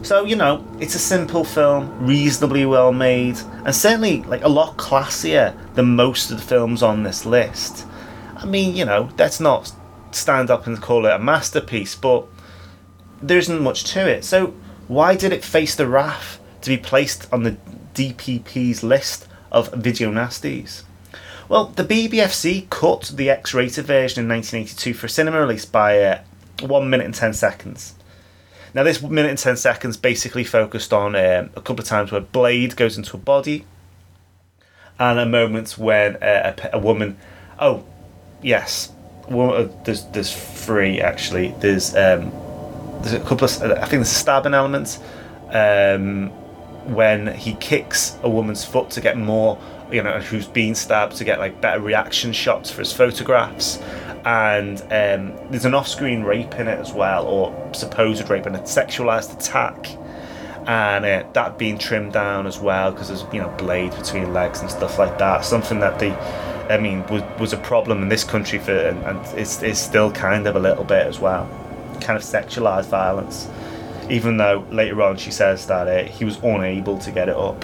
So 0.01 0.23
you 0.23 0.35
know, 0.35 0.65
it's 0.79 0.95
a 0.95 0.99
simple 0.99 1.43
film, 1.43 2.05
reasonably 2.05 2.65
well 2.65 2.91
made, 2.91 3.37
and 3.65 3.75
certainly 3.75 4.23
like 4.23 4.43
a 4.43 4.49
lot 4.49 4.77
classier 4.77 5.53
than 5.75 5.95
most 5.95 6.31
of 6.31 6.37
the 6.37 6.43
films 6.43 6.81
on 6.81 7.03
this 7.03 7.25
list. 7.25 7.85
I 8.35 8.45
mean, 8.45 8.75
you 8.75 8.85
know, 8.85 9.09
let's 9.17 9.39
not 9.39 9.73
stand 10.11 10.49
up 10.49 10.65
and 10.65 10.81
call 10.81 11.05
it 11.05 11.11
a 11.11 11.19
masterpiece, 11.19 11.95
but 11.95 12.25
there 13.21 13.37
isn't 13.37 13.61
much 13.61 13.83
to 13.91 14.09
it. 14.09 14.23
So 14.23 14.53
why 14.87 15.15
did 15.15 15.33
it 15.33 15.43
face 15.43 15.75
the 15.75 15.87
wrath 15.87 16.39
to 16.61 16.69
be 16.69 16.77
placed 16.77 17.31
on 17.33 17.43
the 17.43 17.57
DPP's 17.93 18.81
list 18.81 19.27
of 19.51 19.71
video 19.73 20.11
nasties? 20.11 20.83
Well, 21.49 21.65
the 21.65 21.83
BBFC 21.83 22.69
cut 22.69 23.11
the 23.13 23.29
X-rated 23.29 23.85
version 23.85 24.23
in 24.23 24.29
1982 24.29 24.93
for 24.93 25.07
cinema 25.07 25.41
release 25.41 25.65
by 25.65 26.01
uh, 26.01 26.21
one 26.61 26.89
minute 26.89 27.05
and 27.05 27.15
ten 27.15 27.33
seconds. 27.33 27.95
Now, 28.73 28.83
this 28.83 29.01
minute 29.01 29.29
and 29.29 29.37
10 29.37 29.57
seconds 29.57 29.97
basically 29.97 30.43
focused 30.43 30.93
on 30.93 31.15
um, 31.15 31.49
a 31.55 31.61
couple 31.61 31.79
of 31.79 31.85
times 31.85 32.11
where 32.11 32.21
Blade 32.21 32.75
goes 32.75 32.97
into 32.97 33.15
a 33.15 33.19
body 33.19 33.65
and 34.99 35.17
a 35.17 35.25
moment 35.25 35.77
when 35.77 36.17
uh, 36.17 36.53
a, 36.71 36.77
a 36.77 36.79
woman. 36.79 37.17
Oh, 37.57 37.83
yes. 38.41 38.91
Uh, 39.29 39.67
there's, 39.85 40.05
there's 40.07 40.35
three 40.35 41.01
actually. 41.01 41.53
There's 41.59 41.95
um, 41.95 42.31
there's 43.01 43.13
a 43.13 43.19
couple 43.19 43.45
of. 43.45 43.61
I 43.61 43.79
think 43.81 43.91
there's 43.91 44.11
a 44.11 44.15
stabbing 44.15 44.53
element 44.53 44.99
um, 45.49 46.29
when 46.93 47.27
he 47.35 47.53
kicks 47.55 48.17
a 48.23 48.29
woman's 48.29 48.65
foot 48.65 48.89
to 48.91 49.01
get 49.01 49.17
more. 49.17 49.59
You 49.91 50.03
know, 50.03 50.19
who's 50.19 50.47
been 50.47 50.75
stabbed 50.75 51.15
to 51.15 51.23
get 51.23 51.39
like 51.39 51.61
better 51.61 51.79
reaction 51.79 52.31
shots 52.31 52.69
for 52.69 52.81
his 52.81 52.93
photographs 52.93 53.79
and 54.25 54.81
um, 54.83 55.37
there's 55.49 55.65
an 55.65 55.73
off-screen 55.73 56.23
rape 56.23 56.55
in 56.55 56.67
it 56.67 56.79
as 56.79 56.93
well, 56.93 57.25
or 57.25 57.73
supposed 57.73 58.29
rape 58.29 58.45
and 58.45 58.55
a 58.55 58.59
sexualized 58.59 59.33
attack, 59.33 59.87
and 60.67 61.05
uh, 61.05 61.23
that 61.33 61.57
being 61.57 61.77
trimmed 61.77 62.13
down 62.13 62.45
as 62.45 62.59
well 62.59 62.91
because 62.91 63.07
there's 63.07 63.23
you 63.33 63.39
know 63.39 63.49
blades 63.57 63.95
between 63.95 64.33
legs 64.33 64.61
and 64.61 64.69
stuff 64.69 64.99
like 64.99 65.17
that. 65.17 65.45
Something 65.45 65.79
that 65.79 65.99
the, 65.99 66.11
I 66.71 66.77
mean, 66.77 67.05
was 67.07 67.23
was 67.39 67.53
a 67.53 67.57
problem 67.57 68.03
in 68.03 68.09
this 68.09 68.23
country 68.23 68.59
for, 68.59 68.73
and, 68.75 69.03
and 69.03 69.39
it's, 69.39 69.63
it's 69.63 69.79
still 69.79 70.11
kind 70.11 70.47
of 70.47 70.55
a 70.55 70.59
little 70.59 70.83
bit 70.83 71.07
as 71.07 71.19
well, 71.19 71.47
kind 72.01 72.17
of 72.17 72.23
sexualized 72.23 72.89
violence. 72.89 73.47
Even 74.09 74.37
though 74.37 74.65
later 74.71 75.01
on 75.03 75.17
she 75.17 75.31
says 75.31 75.67
that 75.67 75.87
uh, 75.87 76.03
he 76.09 76.25
was 76.25 76.37
unable 76.43 76.97
to 76.97 77.11
get 77.11 77.29
it 77.29 77.35
up. 77.35 77.63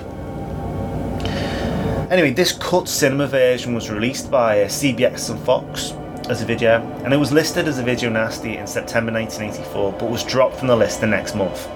Anyway, 2.11 2.29
this 2.29 2.51
cut 2.51 2.87
cinema 2.87 3.25
version 3.25 3.73
was 3.73 3.89
released 3.89 4.29
by 4.29 4.61
uh, 4.61 4.67
CBS 4.67 5.31
and 5.31 5.39
Fox 5.39 5.95
as 6.27 6.41
a 6.41 6.45
video, 6.45 6.81
and 7.03 7.13
it 7.13 7.17
was 7.17 7.31
listed 7.31 7.67
as 7.67 7.79
a 7.79 7.83
video 7.83 8.09
nasty 8.09 8.57
in 8.57 8.67
September 8.67 9.11
1984, 9.11 9.93
but 9.93 10.09
was 10.09 10.23
dropped 10.23 10.57
from 10.57 10.67
the 10.67 10.75
list 10.75 11.01
the 11.01 11.07
next 11.07 11.35
month. 11.35 11.67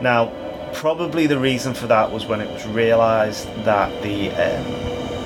Now, 0.00 0.32
probably 0.72 1.26
the 1.26 1.38
reason 1.38 1.74
for 1.74 1.86
that 1.86 2.10
was 2.10 2.26
when 2.26 2.40
it 2.40 2.50
was 2.50 2.66
realised 2.66 3.46
that 3.64 4.02
the 4.02 4.30
um, 4.30 4.64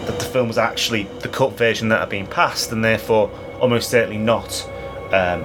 that 0.07 0.19
the 0.19 0.25
film 0.25 0.49
was 0.49 0.59
actually 0.59 1.05
the 1.21 1.29
cut 1.29 1.53
version 1.53 1.89
that 1.89 2.01
had 2.01 2.09
been 2.09 2.27
passed, 2.27 2.73
and 2.73 2.85
therefore 2.85 3.31
almost 3.61 3.91
certainly 3.91 4.19
not, 4.19 4.69
um, 5.13 5.45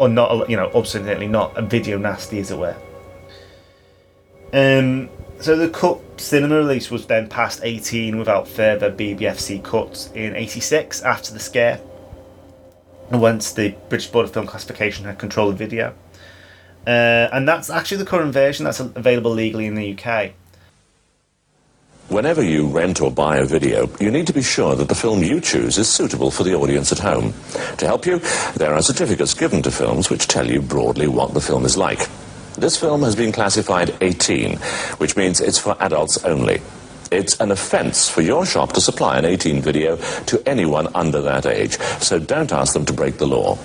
or 0.00 0.08
not 0.08 0.48
you 0.48 0.56
know, 0.56 0.70
absolutely 0.74 1.28
not 1.28 1.56
a 1.56 1.62
video 1.62 1.98
nasty, 1.98 2.38
as 2.38 2.50
it 2.50 2.58
were. 2.58 2.76
Um, 4.52 5.08
so 5.40 5.56
the 5.56 5.68
cut 5.68 6.00
cinema 6.18 6.56
release 6.56 6.90
was 6.90 7.06
then 7.06 7.28
past 7.28 7.60
18 7.62 8.16
without 8.18 8.48
further 8.48 8.90
BBFC 8.90 9.62
cuts 9.62 10.10
in 10.14 10.34
86 10.34 11.02
after 11.02 11.32
the 11.32 11.40
scare. 11.40 11.80
Once 13.10 13.52
the 13.52 13.74
British 13.88 14.08
Board 14.08 14.26
of 14.26 14.32
Film 14.32 14.46
Classification 14.46 15.04
had 15.04 15.18
control 15.18 15.50
of 15.50 15.56
video. 15.56 15.94
Uh, 16.86 17.28
and 17.32 17.48
that's 17.48 17.68
actually 17.70 17.98
the 17.98 18.04
current 18.04 18.32
version 18.32 18.64
that's 18.64 18.80
available 18.80 19.30
legally 19.30 19.66
in 19.66 19.74
the 19.74 19.98
UK. 19.98 20.32
Whenever 22.08 22.42
you 22.42 22.68
rent 22.68 23.00
or 23.00 23.10
buy 23.10 23.38
a 23.38 23.44
video, 23.44 23.90
you 23.98 24.12
need 24.12 24.28
to 24.28 24.32
be 24.32 24.42
sure 24.42 24.76
that 24.76 24.88
the 24.88 24.94
film 24.94 25.24
you 25.24 25.40
choose 25.40 25.76
is 25.76 25.88
suitable 25.88 26.30
for 26.30 26.44
the 26.44 26.54
audience 26.54 26.92
at 26.92 27.00
home. 27.00 27.34
To 27.78 27.86
help 27.86 28.06
you, 28.06 28.20
there 28.54 28.72
are 28.74 28.82
certificates 28.82 29.34
given 29.34 29.60
to 29.62 29.72
films 29.72 30.08
which 30.08 30.28
tell 30.28 30.48
you 30.48 30.62
broadly 30.62 31.08
what 31.08 31.34
the 31.34 31.40
film 31.40 31.64
is 31.64 31.76
like. 31.76 32.08
This 32.54 32.76
film 32.76 33.02
has 33.02 33.16
been 33.16 33.32
classified 33.32 33.96
18, 34.00 34.56
which 34.98 35.16
means 35.16 35.40
it's 35.40 35.58
for 35.58 35.76
adults 35.80 36.24
only. 36.24 36.62
It's 37.10 37.38
an 37.38 37.52
offence 37.52 38.08
for 38.08 38.20
your 38.20 38.44
shop 38.44 38.72
to 38.72 38.80
supply 38.80 39.18
an 39.18 39.24
18 39.24 39.62
video 39.62 39.96
to 40.26 40.42
anyone 40.46 40.88
under 40.94 41.22
that 41.22 41.46
age, 41.46 41.78
so 42.00 42.18
don't 42.18 42.52
ask 42.52 42.72
them 42.72 42.84
to 42.86 42.92
break 42.92 43.18
the 43.18 43.26
law. 43.26 43.58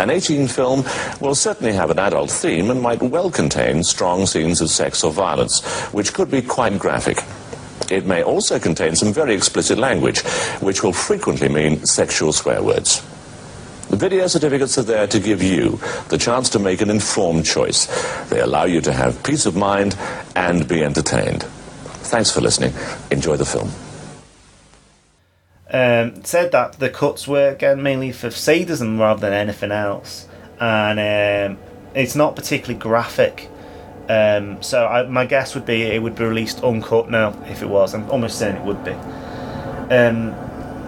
An 0.00 0.10
18 0.10 0.48
film 0.48 0.84
will 1.20 1.36
certainly 1.36 1.72
have 1.74 1.90
an 1.90 2.00
adult 2.00 2.30
theme 2.30 2.70
and 2.70 2.80
might 2.80 3.00
well 3.00 3.30
contain 3.30 3.84
strong 3.84 4.26
scenes 4.26 4.60
of 4.60 4.68
sex 4.68 5.04
or 5.04 5.12
violence, 5.12 5.64
which 5.92 6.12
could 6.12 6.28
be 6.28 6.42
quite 6.42 6.76
graphic. 6.78 7.18
It 7.88 8.04
may 8.04 8.22
also 8.22 8.58
contain 8.58 8.96
some 8.96 9.12
very 9.12 9.34
explicit 9.34 9.78
language, 9.78 10.22
which 10.60 10.82
will 10.82 10.92
frequently 10.92 11.48
mean 11.48 11.84
sexual 11.86 12.32
swear 12.32 12.62
words. 12.62 13.00
The 13.90 13.96
video 13.96 14.26
certificates 14.26 14.78
are 14.78 14.82
there 14.82 15.06
to 15.06 15.20
give 15.20 15.42
you 15.42 15.78
the 16.08 16.18
chance 16.18 16.48
to 16.50 16.58
make 16.58 16.80
an 16.80 16.90
informed 16.90 17.44
choice. 17.44 17.86
They 18.28 18.40
allow 18.40 18.64
you 18.64 18.80
to 18.80 18.92
have 18.92 19.22
peace 19.22 19.46
of 19.46 19.54
mind 19.54 19.96
and 20.34 20.66
be 20.66 20.82
entertained. 20.82 21.44
Thanks 22.12 22.30
for 22.30 22.42
listening. 22.42 22.74
Enjoy 23.10 23.38
the 23.38 23.46
film. 23.46 23.70
Um, 25.70 26.22
said 26.24 26.52
that 26.52 26.74
the 26.74 26.90
cuts 26.90 27.26
were 27.26 27.48
again 27.48 27.82
mainly 27.82 28.12
for 28.12 28.30
sadism 28.30 29.00
rather 29.00 29.22
than 29.22 29.32
anything 29.32 29.72
else, 29.72 30.28
and 30.60 31.00
um, 31.00 31.58
it's 31.94 32.14
not 32.14 32.36
particularly 32.36 32.78
graphic. 32.78 33.48
Um, 34.10 34.62
so 34.62 34.86
I, 34.86 35.06
my 35.06 35.24
guess 35.24 35.54
would 35.54 35.64
be 35.64 35.84
it 35.84 36.02
would 36.02 36.14
be 36.14 36.24
released 36.24 36.62
uncut 36.62 37.08
now 37.08 37.30
if 37.46 37.62
it 37.62 37.68
was. 37.70 37.94
I'm 37.94 38.10
almost 38.10 38.38
saying 38.38 38.56
it 38.56 38.62
would 38.62 38.84
be. 38.84 38.92
Um, 38.92 40.34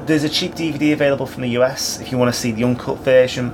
there's 0.04 0.24
a 0.24 0.28
cheap 0.28 0.52
DVD 0.52 0.92
available 0.92 1.24
from 1.24 1.40
the 1.40 1.56
US 1.60 2.00
if 2.00 2.12
you 2.12 2.18
want 2.18 2.34
to 2.34 2.38
see 2.38 2.52
the 2.52 2.64
uncut 2.64 2.98
version. 2.98 3.50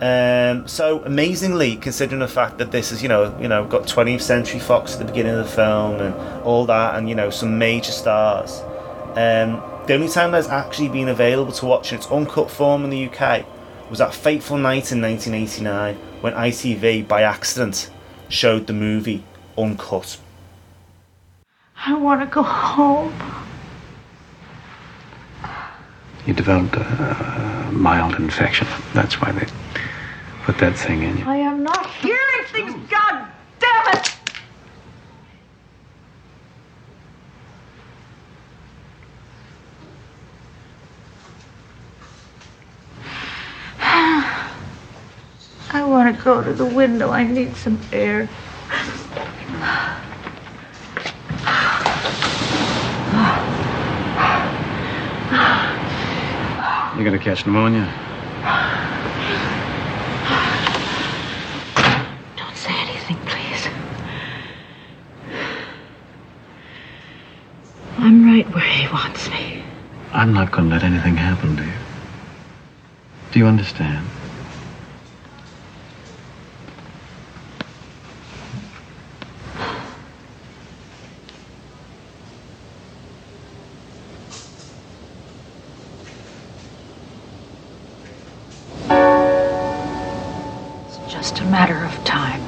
Um, 0.00 0.68
so 0.68 1.02
amazingly, 1.04 1.74
considering 1.76 2.20
the 2.20 2.28
fact 2.28 2.58
that 2.58 2.70
this 2.70 2.92
is 2.92 3.02
you 3.02 3.08
know 3.08 3.36
you 3.40 3.48
know 3.48 3.64
got 3.66 3.82
20th 3.82 4.20
Century 4.20 4.60
Fox 4.60 4.92
at 4.92 5.00
the 5.00 5.04
beginning 5.04 5.32
of 5.32 5.38
the 5.38 5.50
film 5.50 6.00
and 6.00 6.14
all 6.42 6.66
that, 6.66 6.94
and 6.94 7.08
you 7.08 7.14
know 7.14 7.30
some 7.30 7.58
major 7.58 7.90
stars. 7.90 8.60
Um, 9.16 9.60
the 9.86 9.94
only 9.94 10.08
time 10.08 10.30
that's 10.30 10.48
actually 10.48 10.88
been 10.88 11.08
available 11.08 11.52
to 11.52 11.66
watch 11.66 11.92
in 11.92 11.98
its 11.98 12.06
uncut 12.10 12.50
form 12.50 12.84
in 12.84 12.90
the 12.90 13.08
UK 13.08 13.44
was 13.90 13.98
that 13.98 14.14
fateful 14.14 14.58
night 14.58 14.92
in 14.92 15.00
1989 15.00 15.96
when 16.20 16.34
ITV, 16.34 17.08
by 17.08 17.22
accident, 17.22 17.90
showed 18.28 18.66
the 18.66 18.72
movie 18.72 19.24
uncut. 19.56 20.18
I 21.84 21.94
want 21.94 22.20
to 22.20 22.26
go 22.26 22.42
home. 22.42 23.14
You 26.28 26.34
developed 26.34 26.76
a, 26.76 27.68
a 27.70 27.72
mild 27.72 28.16
infection. 28.16 28.68
That's 28.92 29.18
why 29.18 29.32
they 29.32 29.46
put 30.42 30.58
that 30.58 30.76
thing 30.76 31.02
in 31.02 31.16
you. 31.16 31.24
I 31.24 31.36
am 31.36 31.62
not 31.62 31.86
hearing 31.86 32.44
things, 32.48 32.74
God 32.90 33.26
damn 33.58 33.96
it! 33.96 34.12
I 45.70 45.82
want 45.86 46.14
to 46.14 46.22
go 46.22 46.44
to 46.44 46.52
the 46.52 46.66
window. 46.66 47.08
I 47.08 47.24
need 47.24 47.56
some 47.56 47.80
air. 47.90 48.28
You're 56.98 57.04
gonna 57.04 57.22
catch 57.22 57.46
pneumonia. 57.46 57.84
Don't 62.36 62.56
say 62.56 62.72
anything, 62.72 63.16
please. 63.24 63.68
I'm 67.98 68.26
right 68.26 68.52
where 68.52 68.64
he 68.64 68.92
wants 68.92 69.30
me. 69.30 69.62
I'm 70.12 70.32
not 70.32 70.50
gonna 70.50 70.70
let 70.70 70.82
anything 70.82 71.14
happen 71.14 71.56
to 71.58 71.62
you. 71.62 71.72
Do 73.30 73.38
you 73.38 73.46
understand? 73.46 74.04
Matter 91.48 91.84
of 91.84 92.04
time. 92.04 92.42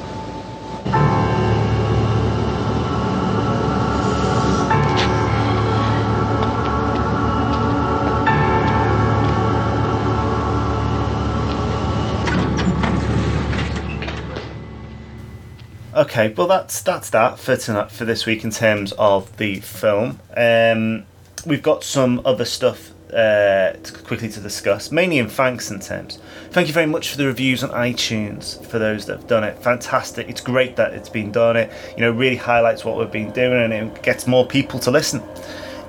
Okay, 15.93 16.33
well 16.33 16.47
that's 16.47 16.81
that's 16.83 17.11
that 17.11 17.39
for 17.39 17.57
tonight 17.57 17.91
for 17.91 18.05
this 18.05 18.25
week 18.27 18.43
in 18.43 18.51
terms 18.51 18.93
of 18.93 19.37
the 19.37 19.61
film. 19.61 20.21
Um, 20.37 21.05
we've 21.45 21.63
got 21.63 21.85
some 21.85 22.23
other 22.25 22.45
stuff 22.45 22.93
uh, 23.13 23.73
to, 23.73 23.93
quickly 24.05 24.29
to 24.29 24.41
discuss, 24.41 24.91
mainly 24.91 25.19
in 25.19 25.29
thanks 25.29 25.71
and 25.71 25.81
terms. 25.83 26.19
Thank 26.51 26.69
you 26.69 26.75
very 26.75 26.87
much 26.87 27.11
for 27.11 27.17
the 27.17 27.27
reviews 27.27 27.63
on 27.63 27.71
iTunes 27.71 28.65
for 28.67 28.79
those 28.79 29.07
that 29.07 29.19
have 29.19 29.27
done 29.27 29.45
it. 29.45 29.59
Fantastic! 29.59 30.29
It's 30.29 30.41
great 30.41 30.77
that 30.77 30.95
it's 30.95 31.09
been 31.09 31.33
done. 31.33 31.57
It 31.57 31.73
you 31.97 32.03
know 32.03 32.11
really 32.11 32.37
highlights 32.37 32.85
what 32.85 32.97
we've 32.97 33.11
been 33.11 33.33
doing 33.33 33.73
and 33.73 33.73
it 33.73 34.03
gets 34.03 34.27
more 34.27 34.47
people 34.47 34.79
to 34.81 34.91
listen. 34.91 35.21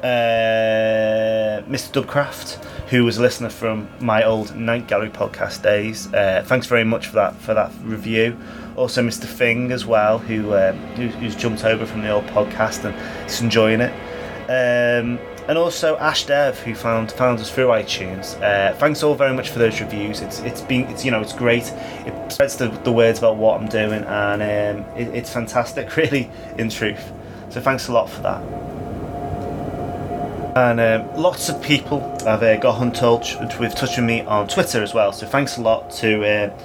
Uh, 0.03 1.61
Mr. 1.67 2.03
Dubcraft, 2.03 2.55
who 2.89 3.05
was 3.05 3.19
a 3.19 3.21
listener 3.21 3.49
from 3.49 3.87
my 3.99 4.23
old 4.23 4.55
Night 4.55 4.87
Gallery 4.87 5.11
podcast 5.11 5.61
days, 5.61 6.11
uh, 6.11 6.43
thanks 6.47 6.65
very 6.65 6.83
much 6.83 7.07
for 7.07 7.15
that 7.15 7.35
for 7.35 7.53
that 7.53 7.71
review. 7.83 8.35
Also, 8.75 9.03
Mr. 9.03 9.25
Fing 9.25 9.71
as 9.71 9.85
well, 9.85 10.17
who, 10.17 10.55
um, 10.55 10.75
who 10.95 11.07
who's 11.07 11.35
jumped 11.35 11.65
over 11.65 11.85
from 11.85 12.01
the 12.01 12.09
old 12.09 12.25
podcast 12.27 12.83
and 12.83 13.29
is 13.29 13.41
enjoying 13.41 13.81
it. 13.81 13.91
Um, 14.49 15.19
and 15.51 15.57
also 15.57 15.97
Ash 15.97 16.23
Dev, 16.23 16.57
who 16.59 16.73
found 16.73 17.11
found 17.11 17.37
us 17.39 17.51
through 17.51 17.67
iTunes. 17.67 18.41
Uh, 18.41 18.73
thanks 18.75 19.03
all 19.03 19.15
very 19.15 19.33
much 19.33 19.49
for 19.49 19.59
those 19.59 19.81
reviews. 19.81 20.21
It's 20.21 20.39
it's 20.39 20.61
been 20.61 20.87
it's 20.87 21.03
you 21.03 21.11
know 21.11 21.19
it's 21.19 21.33
great. 21.33 21.73
It 22.05 22.31
spreads 22.31 22.55
the, 22.55 22.69
the 22.69 22.91
words 22.93 23.19
about 23.19 23.35
what 23.35 23.59
I'm 23.59 23.67
doing, 23.67 24.05
and 24.05 24.41
um, 24.41 24.85
it, 24.95 25.09
it's 25.13 25.29
fantastic, 25.29 25.93
really, 25.97 26.31
in 26.57 26.69
truth. 26.69 27.11
So 27.49 27.59
thanks 27.59 27.89
a 27.89 27.91
lot 27.91 28.09
for 28.09 28.21
that. 28.21 28.41
And 30.55 30.79
um, 30.79 31.21
lots 31.21 31.49
of 31.49 31.61
people 31.61 31.99
have 32.23 32.43
uh, 32.43 32.55
got 32.55 32.81
in 32.81 32.93
touch 32.93 33.35
with 33.59 33.75
touch 33.75 33.97
with 33.97 34.05
me 34.05 34.21
on 34.21 34.47
Twitter 34.47 34.81
as 34.81 34.93
well. 34.93 35.11
So 35.11 35.27
thanks 35.27 35.57
a 35.57 35.61
lot 35.61 35.91
to 35.95 36.23
uh, 36.23 36.57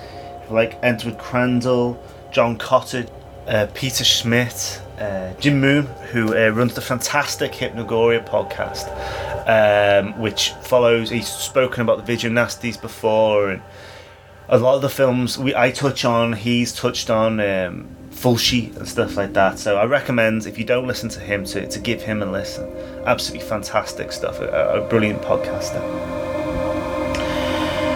like 0.48 0.78
Edward 0.84 1.18
Crandall, 1.18 2.00
John 2.30 2.56
Cotter, 2.56 3.06
uh, 3.48 3.66
Peter 3.74 4.04
Schmidt, 4.04 4.80
uh, 4.98 5.32
Jim 5.34 5.60
Moon, 5.60 5.86
who 6.12 6.36
uh, 6.36 6.48
runs 6.48 6.74
the 6.74 6.80
fantastic 6.80 7.52
Hypnogoria 7.52 8.26
podcast, 8.26 8.86
um, 9.46 10.18
which 10.18 10.52
follows. 10.62 11.10
He's 11.10 11.28
spoken 11.28 11.82
about 11.82 11.98
the 11.98 12.02
video 12.02 12.30
nasties 12.30 12.80
before, 12.80 13.50
and 13.50 13.62
a 14.48 14.58
lot 14.58 14.76
of 14.76 14.82
the 14.82 14.88
films 14.88 15.38
we 15.38 15.54
I 15.54 15.70
touch 15.70 16.04
on, 16.04 16.32
he's 16.32 16.72
touched 16.72 17.10
on. 17.10 17.40
Um, 17.40 17.88
sheet 18.36 18.74
and 18.76 18.88
stuff 18.88 19.16
like 19.16 19.34
that 19.34 19.56
so 19.56 19.76
i 19.76 19.84
recommend 19.84 20.46
if 20.46 20.58
you 20.58 20.64
don't 20.64 20.84
listen 20.84 21.08
to 21.08 21.20
him 21.20 21.44
to, 21.44 21.64
to 21.68 21.78
give 21.78 22.02
him 22.02 22.22
a 22.22 22.26
listen 22.26 22.68
absolutely 23.04 23.46
fantastic 23.46 24.10
stuff 24.10 24.40
a, 24.40 24.82
a 24.82 24.88
brilliant 24.88 25.22
podcaster 25.22 25.80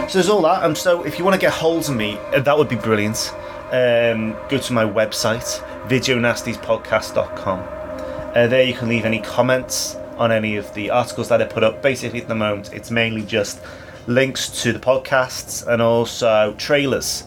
so 0.09 0.13
there's 0.13 0.29
all 0.29 0.41
that 0.41 0.63
and 0.63 0.77
so 0.77 1.03
if 1.03 1.19
you 1.19 1.25
want 1.25 1.33
to 1.33 1.41
get 1.41 1.51
hold 1.51 1.89
of 1.89 1.95
me 1.97 2.17
uh, 2.33 2.39
that 2.39 2.57
would 2.57 2.69
be 2.69 2.77
brilliant 2.77 3.33
um, 3.71 4.31
go 4.47 4.57
to 4.57 4.71
my 4.71 4.85
website 4.85 5.61
videonastiespodcast.com 5.87 7.59
uh, 7.59 8.47
there 8.47 8.63
you 8.63 8.73
can 8.73 8.87
leave 8.87 9.05
any 9.05 9.19
comments 9.19 9.95
on 10.17 10.31
any 10.31 10.55
of 10.55 10.73
the 10.73 10.89
articles 10.89 11.29
that 11.29 11.41
i 11.41 11.45
put 11.45 11.63
up 11.63 11.81
basically 11.81 12.21
at 12.21 12.27
the 12.27 12.35
moment 12.35 12.71
it's 12.73 12.91
mainly 12.91 13.23
just 13.23 13.61
links 14.07 14.49
to 14.61 14.73
the 14.73 14.79
podcasts 14.79 15.65
and 15.67 15.81
also 15.81 16.53
trailers 16.57 17.23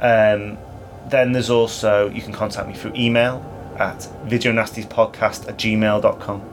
um, 0.00 0.58
then 1.08 1.32
there's 1.32 1.50
also 1.50 2.08
you 2.10 2.22
can 2.22 2.32
contact 2.32 2.68
me 2.68 2.74
through 2.74 2.92
email 2.94 3.44
at 3.78 3.98
videonastiespodcast 4.26 5.48
at 5.48 5.56
gmail.com 5.58 6.52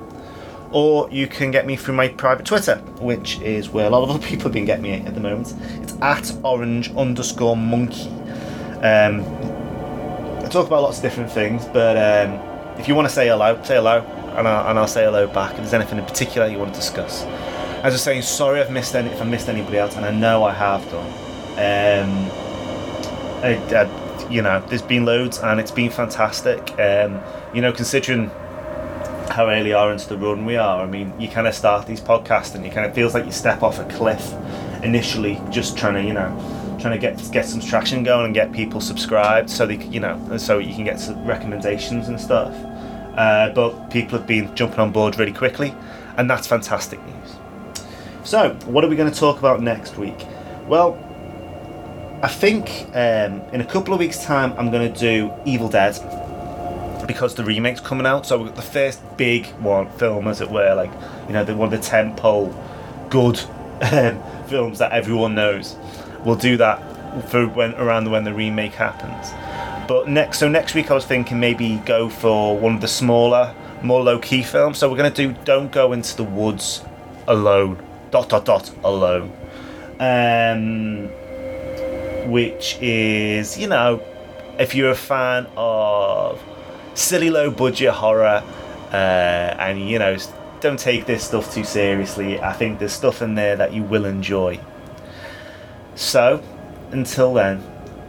or 0.72 1.10
you 1.12 1.28
can 1.28 1.52
get 1.52 1.66
me 1.66 1.76
through 1.76 1.96
my 1.96 2.08
private 2.08 2.46
Twitter, 2.46 2.76
which 3.00 3.40
is 3.42 3.70
where 3.70 3.88
a 3.88 3.90
lot 3.90 4.04
of 4.04 4.10
other 4.12 4.20
people 4.28 4.44
have 4.44 4.54
been 4.54 4.66
getting 4.66 4.84
me 4.84 4.94
at 4.94 5.14
the 5.14 5.20
moment. 5.20 5.54
It's 5.82 5.94
at 6.02 6.32
orange 6.44 6.94
underscore 6.96 7.58
monkey. 7.58 8.10
Um, 8.82 9.24
Talk 10.50 10.66
about 10.66 10.82
lots 10.82 10.98
of 10.98 11.04
different 11.04 11.32
things, 11.32 11.66
but 11.66 11.96
um, 11.96 12.34
if 12.80 12.88
you 12.88 12.96
want 12.96 13.08
to 13.08 13.14
say 13.14 13.28
hello, 13.28 13.62
say 13.64 13.76
hello. 13.76 14.00
and 14.36 14.48
I'll, 14.48 14.70
and 14.70 14.80
I'll 14.80 14.88
say 14.88 15.04
hello 15.04 15.28
back. 15.28 15.52
If 15.52 15.58
there's 15.58 15.74
anything 15.74 16.00
in 16.00 16.06
particular 16.06 16.48
you 16.48 16.58
want 16.58 16.74
to 16.74 16.80
discuss, 16.80 17.24
as 17.24 17.86
I 17.86 17.90
was 17.90 18.02
saying, 18.02 18.24
sorry 18.24 18.60
I've 18.60 18.72
missed 18.72 18.96
any 18.96 19.10
if 19.10 19.22
I 19.22 19.26
missed 19.26 19.48
anybody 19.48 19.78
else, 19.78 19.96
and 19.96 20.06
I 20.06 20.12
know 20.12 20.44
I 20.44 20.54
have 20.54 20.84
done. 20.90 21.08
Um, 21.54 22.32
I, 23.44 23.56
I, 23.76 24.30
you 24.30 24.42
know, 24.42 24.60
there's 24.68 24.82
been 24.82 25.06
loads, 25.06 25.38
and 25.40 25.60
it's 25.60 25.72
been 25.72 25.92
fantastic. 25.92 26.72
Um, 26.80 27.22
you 27.54 27.62
know, 27.62 27.72
considering 27.72 28.30
how 29.30 29.50
early 29.50 29.74
are 29.74 29.92
into 29.92 30.10
the 30.10 30.18
run 30.18 30.46
we 30.46 30.56
are. 30.56 30.82
I 30.82 30.88
mean, 30.88 31.14
you 31.20 31.30
kind 31.30 31.48
of 31.48 31.54
start 31.54 31.86
these 31.86 32.02
podcasts, 32.02 32.56
and 32.56 32.66
it 32.66 32.74
kind 32.74 32.88
of 32.88 32.96
feels 32.96 33.14
like 33.14 33.26
you 33.26 33.32
step 33.32 33.62
off 33.62 33.78
a 33.78 33.86
cliff 33.86 34.34
initially, 34.84 35.40
just 35.52 35.78
trying 35.78 35.94
to, 35.94 36.04
you 36.04 36.14
know, 36.14 36.59
trying 36.80 37.00
to 37.00 37.00
get 37.00 37.32
get 37.32 37.46
some 37.46 37.62
traction 37.62 38.04
going 38.04 38.26
and 38.26 38.34
get 38.34 38.52
people 38.52 38.82
subscribed, 38.82 39.50
so 39.50 39.66
they, 39.66 39.78
you 39.86 40.00
know, 40.00 40.38
so 40.38 40.60
you 40.60 40.74
can 40.74 40.84
get 40.84 41.00
some 41.00 41.26
recommendations 41.26 42.08
and 42.08 42.20
stuff. 42.20 42.54
Uh, 43.18 43.50
but 43.54 43.90
people 43.90 44.18
have 44.18 44.28
been 44.28 44.54
jumping 44.56 44.80
on 44.80 44.92
board 44.92 45.18
really 45.20 45.34
quickly, 45.34 45.74
and 46.18 46.30
that's 46.30 46.48
fantastic 46.48 47.00
news. 47.06 47.36
So, 48.24 48.54
what 48.66 48.84
are 48.84 48.88
we 48.88 48.96
going 48.96 49.12
to 49.12 49.20
talk 49.20 49.40
about 49.40 49.62
next 49.62 49.98
week? 49.98 50.26
Well, 50.68 50.98
I 52.22 52.28
think 52.28 52.88
um, 52.90 53.42
in 53.54 53.62
a 53.62 53.66
couple 53.66 53.94
of 53.94 54.00
weeks' 54.00 54.24
time, 54.24 54.54
I'm 54.58 54.72
going 54.72 54.92
to 54.92 55.00
do 55.00 55.34
Evil 55.46 55.70
Dead 55.70 55.98
because 57.08 57.34
the 57.34 57.44
remake's 57.44 57.80
coming 57.80 58.06
out. 58.06 58.26
So 58.26 58.38
we've 58.38 58.48
got 58.48 58.56
the 58.56 58.62
first 58.62 59.02
big 59.18 59.48
one 59.62 59.90
film, 59.98 60.28
as 60.28 60.42
it 60.42 60.52
were, 60.52 60.76
like 60.76 60.92
you 61.28 61.34
know, 61.34 61.44
the 61.44 61.56
one 61.56 61.74
of 61.74 61.82
the 61.82 61.88
tentpole 61.90 62.54
good 63.10 63.40
um, 63.92 64.22
films 64.48 64.80
that 64.80 64.92
everyone 64.92 65.34
knows. 65.34 65.76
We'll 66.26 66.36
do 66.36 66.58
that 66.58 67.30
for 67.30 67.48
when 67.48 67.74
around 67.76 68.10
when 68.12 68.24
the 68.24 68.34
remake 68.34 68.74
happens. 68.74 69.32
But 69.88 70.08
next, 70.08 70.38
so 70.40 70.48
next 70.48 70.76
week 70.76 70.92
I 70.92 70.94
was 70.94 71.06
thinking 71.06 71.40
maybe 71.40 71.78
go 71.86 72.10
for 72.10 72.58
one 72.58 72.76
of 72.76 72.82
the 72.82 72.88
smaller, 72.88 73.56
more 73.82 74.04
low 74.04 74.20
key 74.20 74.44
films. 74.44 74.78
So 74.78 74.90
we're 74.90 74.98
gonna 74.98 75.10
do 75.10 75.34
Don't 75.46 75.72
Go 75.72 75.94
Into 75.94 76.16
the 76.16 76.24
Woods 76.24 76.84
Alone. 77.28 77.84
Dot 78.12 78.30
dot 78.30 78.46
dot 78.46 78.72
alone. 78.84 79.32
Um, 80.00 81.10
which 82.32 82.78
is 82.82 83.58
you 83.58 83.68
know, 83.68 84.02
if 84.60 84.76
you're 84.76 84.92
a 84.92 84.96
fan 84.96 85.48
of 85.56 86.42
silly 86.94 87.30
low 87.30 87.50
budget 87.52 87.92
horror, 87.92 88.44
uh, 88.92 88.96
and 88.96 89.90
you 89.90 90.00
know, 90.00 90.18
don't 90.60 90.80
take 90.80 91.06
this 91.06 91.24
stuff 91.24 91.54
too 91.54 91.64
seriously. 91.64 92.40
I 92.40 92.54
think 92.54 92.80
there's 92.80 92.94
stuff 92.94 93.22
in 93.22 93.36
there 93.36 93.56
that 93.56 93.74
you 93.74 93.84
will 93.84 94.06
enjoy. 94.06 94.60
So, 96.00 96.42
until 96.92 97.34
then, 97.34 97.62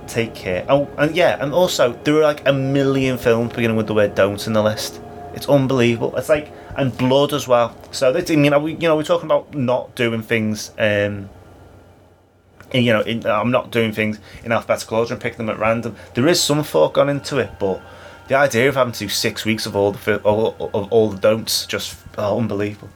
take 0.07 0.33
care. 0.33 0.65
Oh, 0.69 0.89
and 0.97 1.15
yeah, 1.17 1.43
and 1.43 1.53
also 1.53 1.93
there 2.05 2.15
are 2.19 2.23
like 2.23 2.47
a 2.47 2.53
million 2.53 3.19
films 3.19 3.53
beginning 3.53 3.77
with 3.77 3.89
the 3.89 3.95
word 3.95 4.15
"don't" 4.15 4.47
in 4.47 4.53
the 4.53 4.63
list. 4.63 5.01
It's 5.35 5.49
unbelievable. 5.49 6.15
It's 6.17 6.29
like 6.29 6.53
and 6.77 6.97
blood 6.97 7.33
as 7.33 7.49
well. 7.49 7.77
So 7.91 8.13
that's, 8.13 8.31
I 8.31 8.37
mean, 8.37 8.45
you 8.45 8.79
know, 8.89 8.97
we're 8.97 9.03
talking 9.03 9.27
about 9.27 9.55
not 9.55 9.97
doing 9.97 10.23
things. 10.23 10.71
Um, 10.79 11.31
in, 12.71 12.85
you 12.85 12.93
know, 12.93 13.01
in, 13.01 13.27
I'm 13.27 13.51
not 13.51 13.73
doing 13.73 13.91
things 13.91 14.21
in 14.45 14.53
alphabetical 14.53 14.99
order 14.99 15.15
and 15.15 15.21
picking 15.21 15.39
them 15.39 15.51
at 15.51 15.59
random. 15.59 15.97
There 16.15 16.29
is 16.29 16.41
some 16.41 16.63
thought 16.63 16.93
gone 16.93 17.09
into 17.09 17.39
it, 17.39 17.51
but 17.59 17.83
the 18.29 18.37
idea 18.37 18.69
of 18.69 18.77
having 18.77 18.93
to 18.93 19.01
do 19.01 19.09
six 19.09 19.45
weeks 19.45 19.67
of 19.67 19.75
all 19.75 19.91
the 19.91 20.23
all, 20.23 20.55
of 20.73 20.93
all 20.93 21.11
the 21.11 21.19
don'ts 21.19 21.67
just 21.67 21.99
oh, 22.17 22.39
unbelievable. 22.39 22.91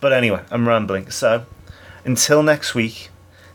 But 0.00 0.12
anyway, 0.12 0.42
I'm 0.50 0.66
rambling. 0.66 1.08
So 1.12 1.46
until 2.04 2.42
next 2.42 2.74
week, 2.74 3.10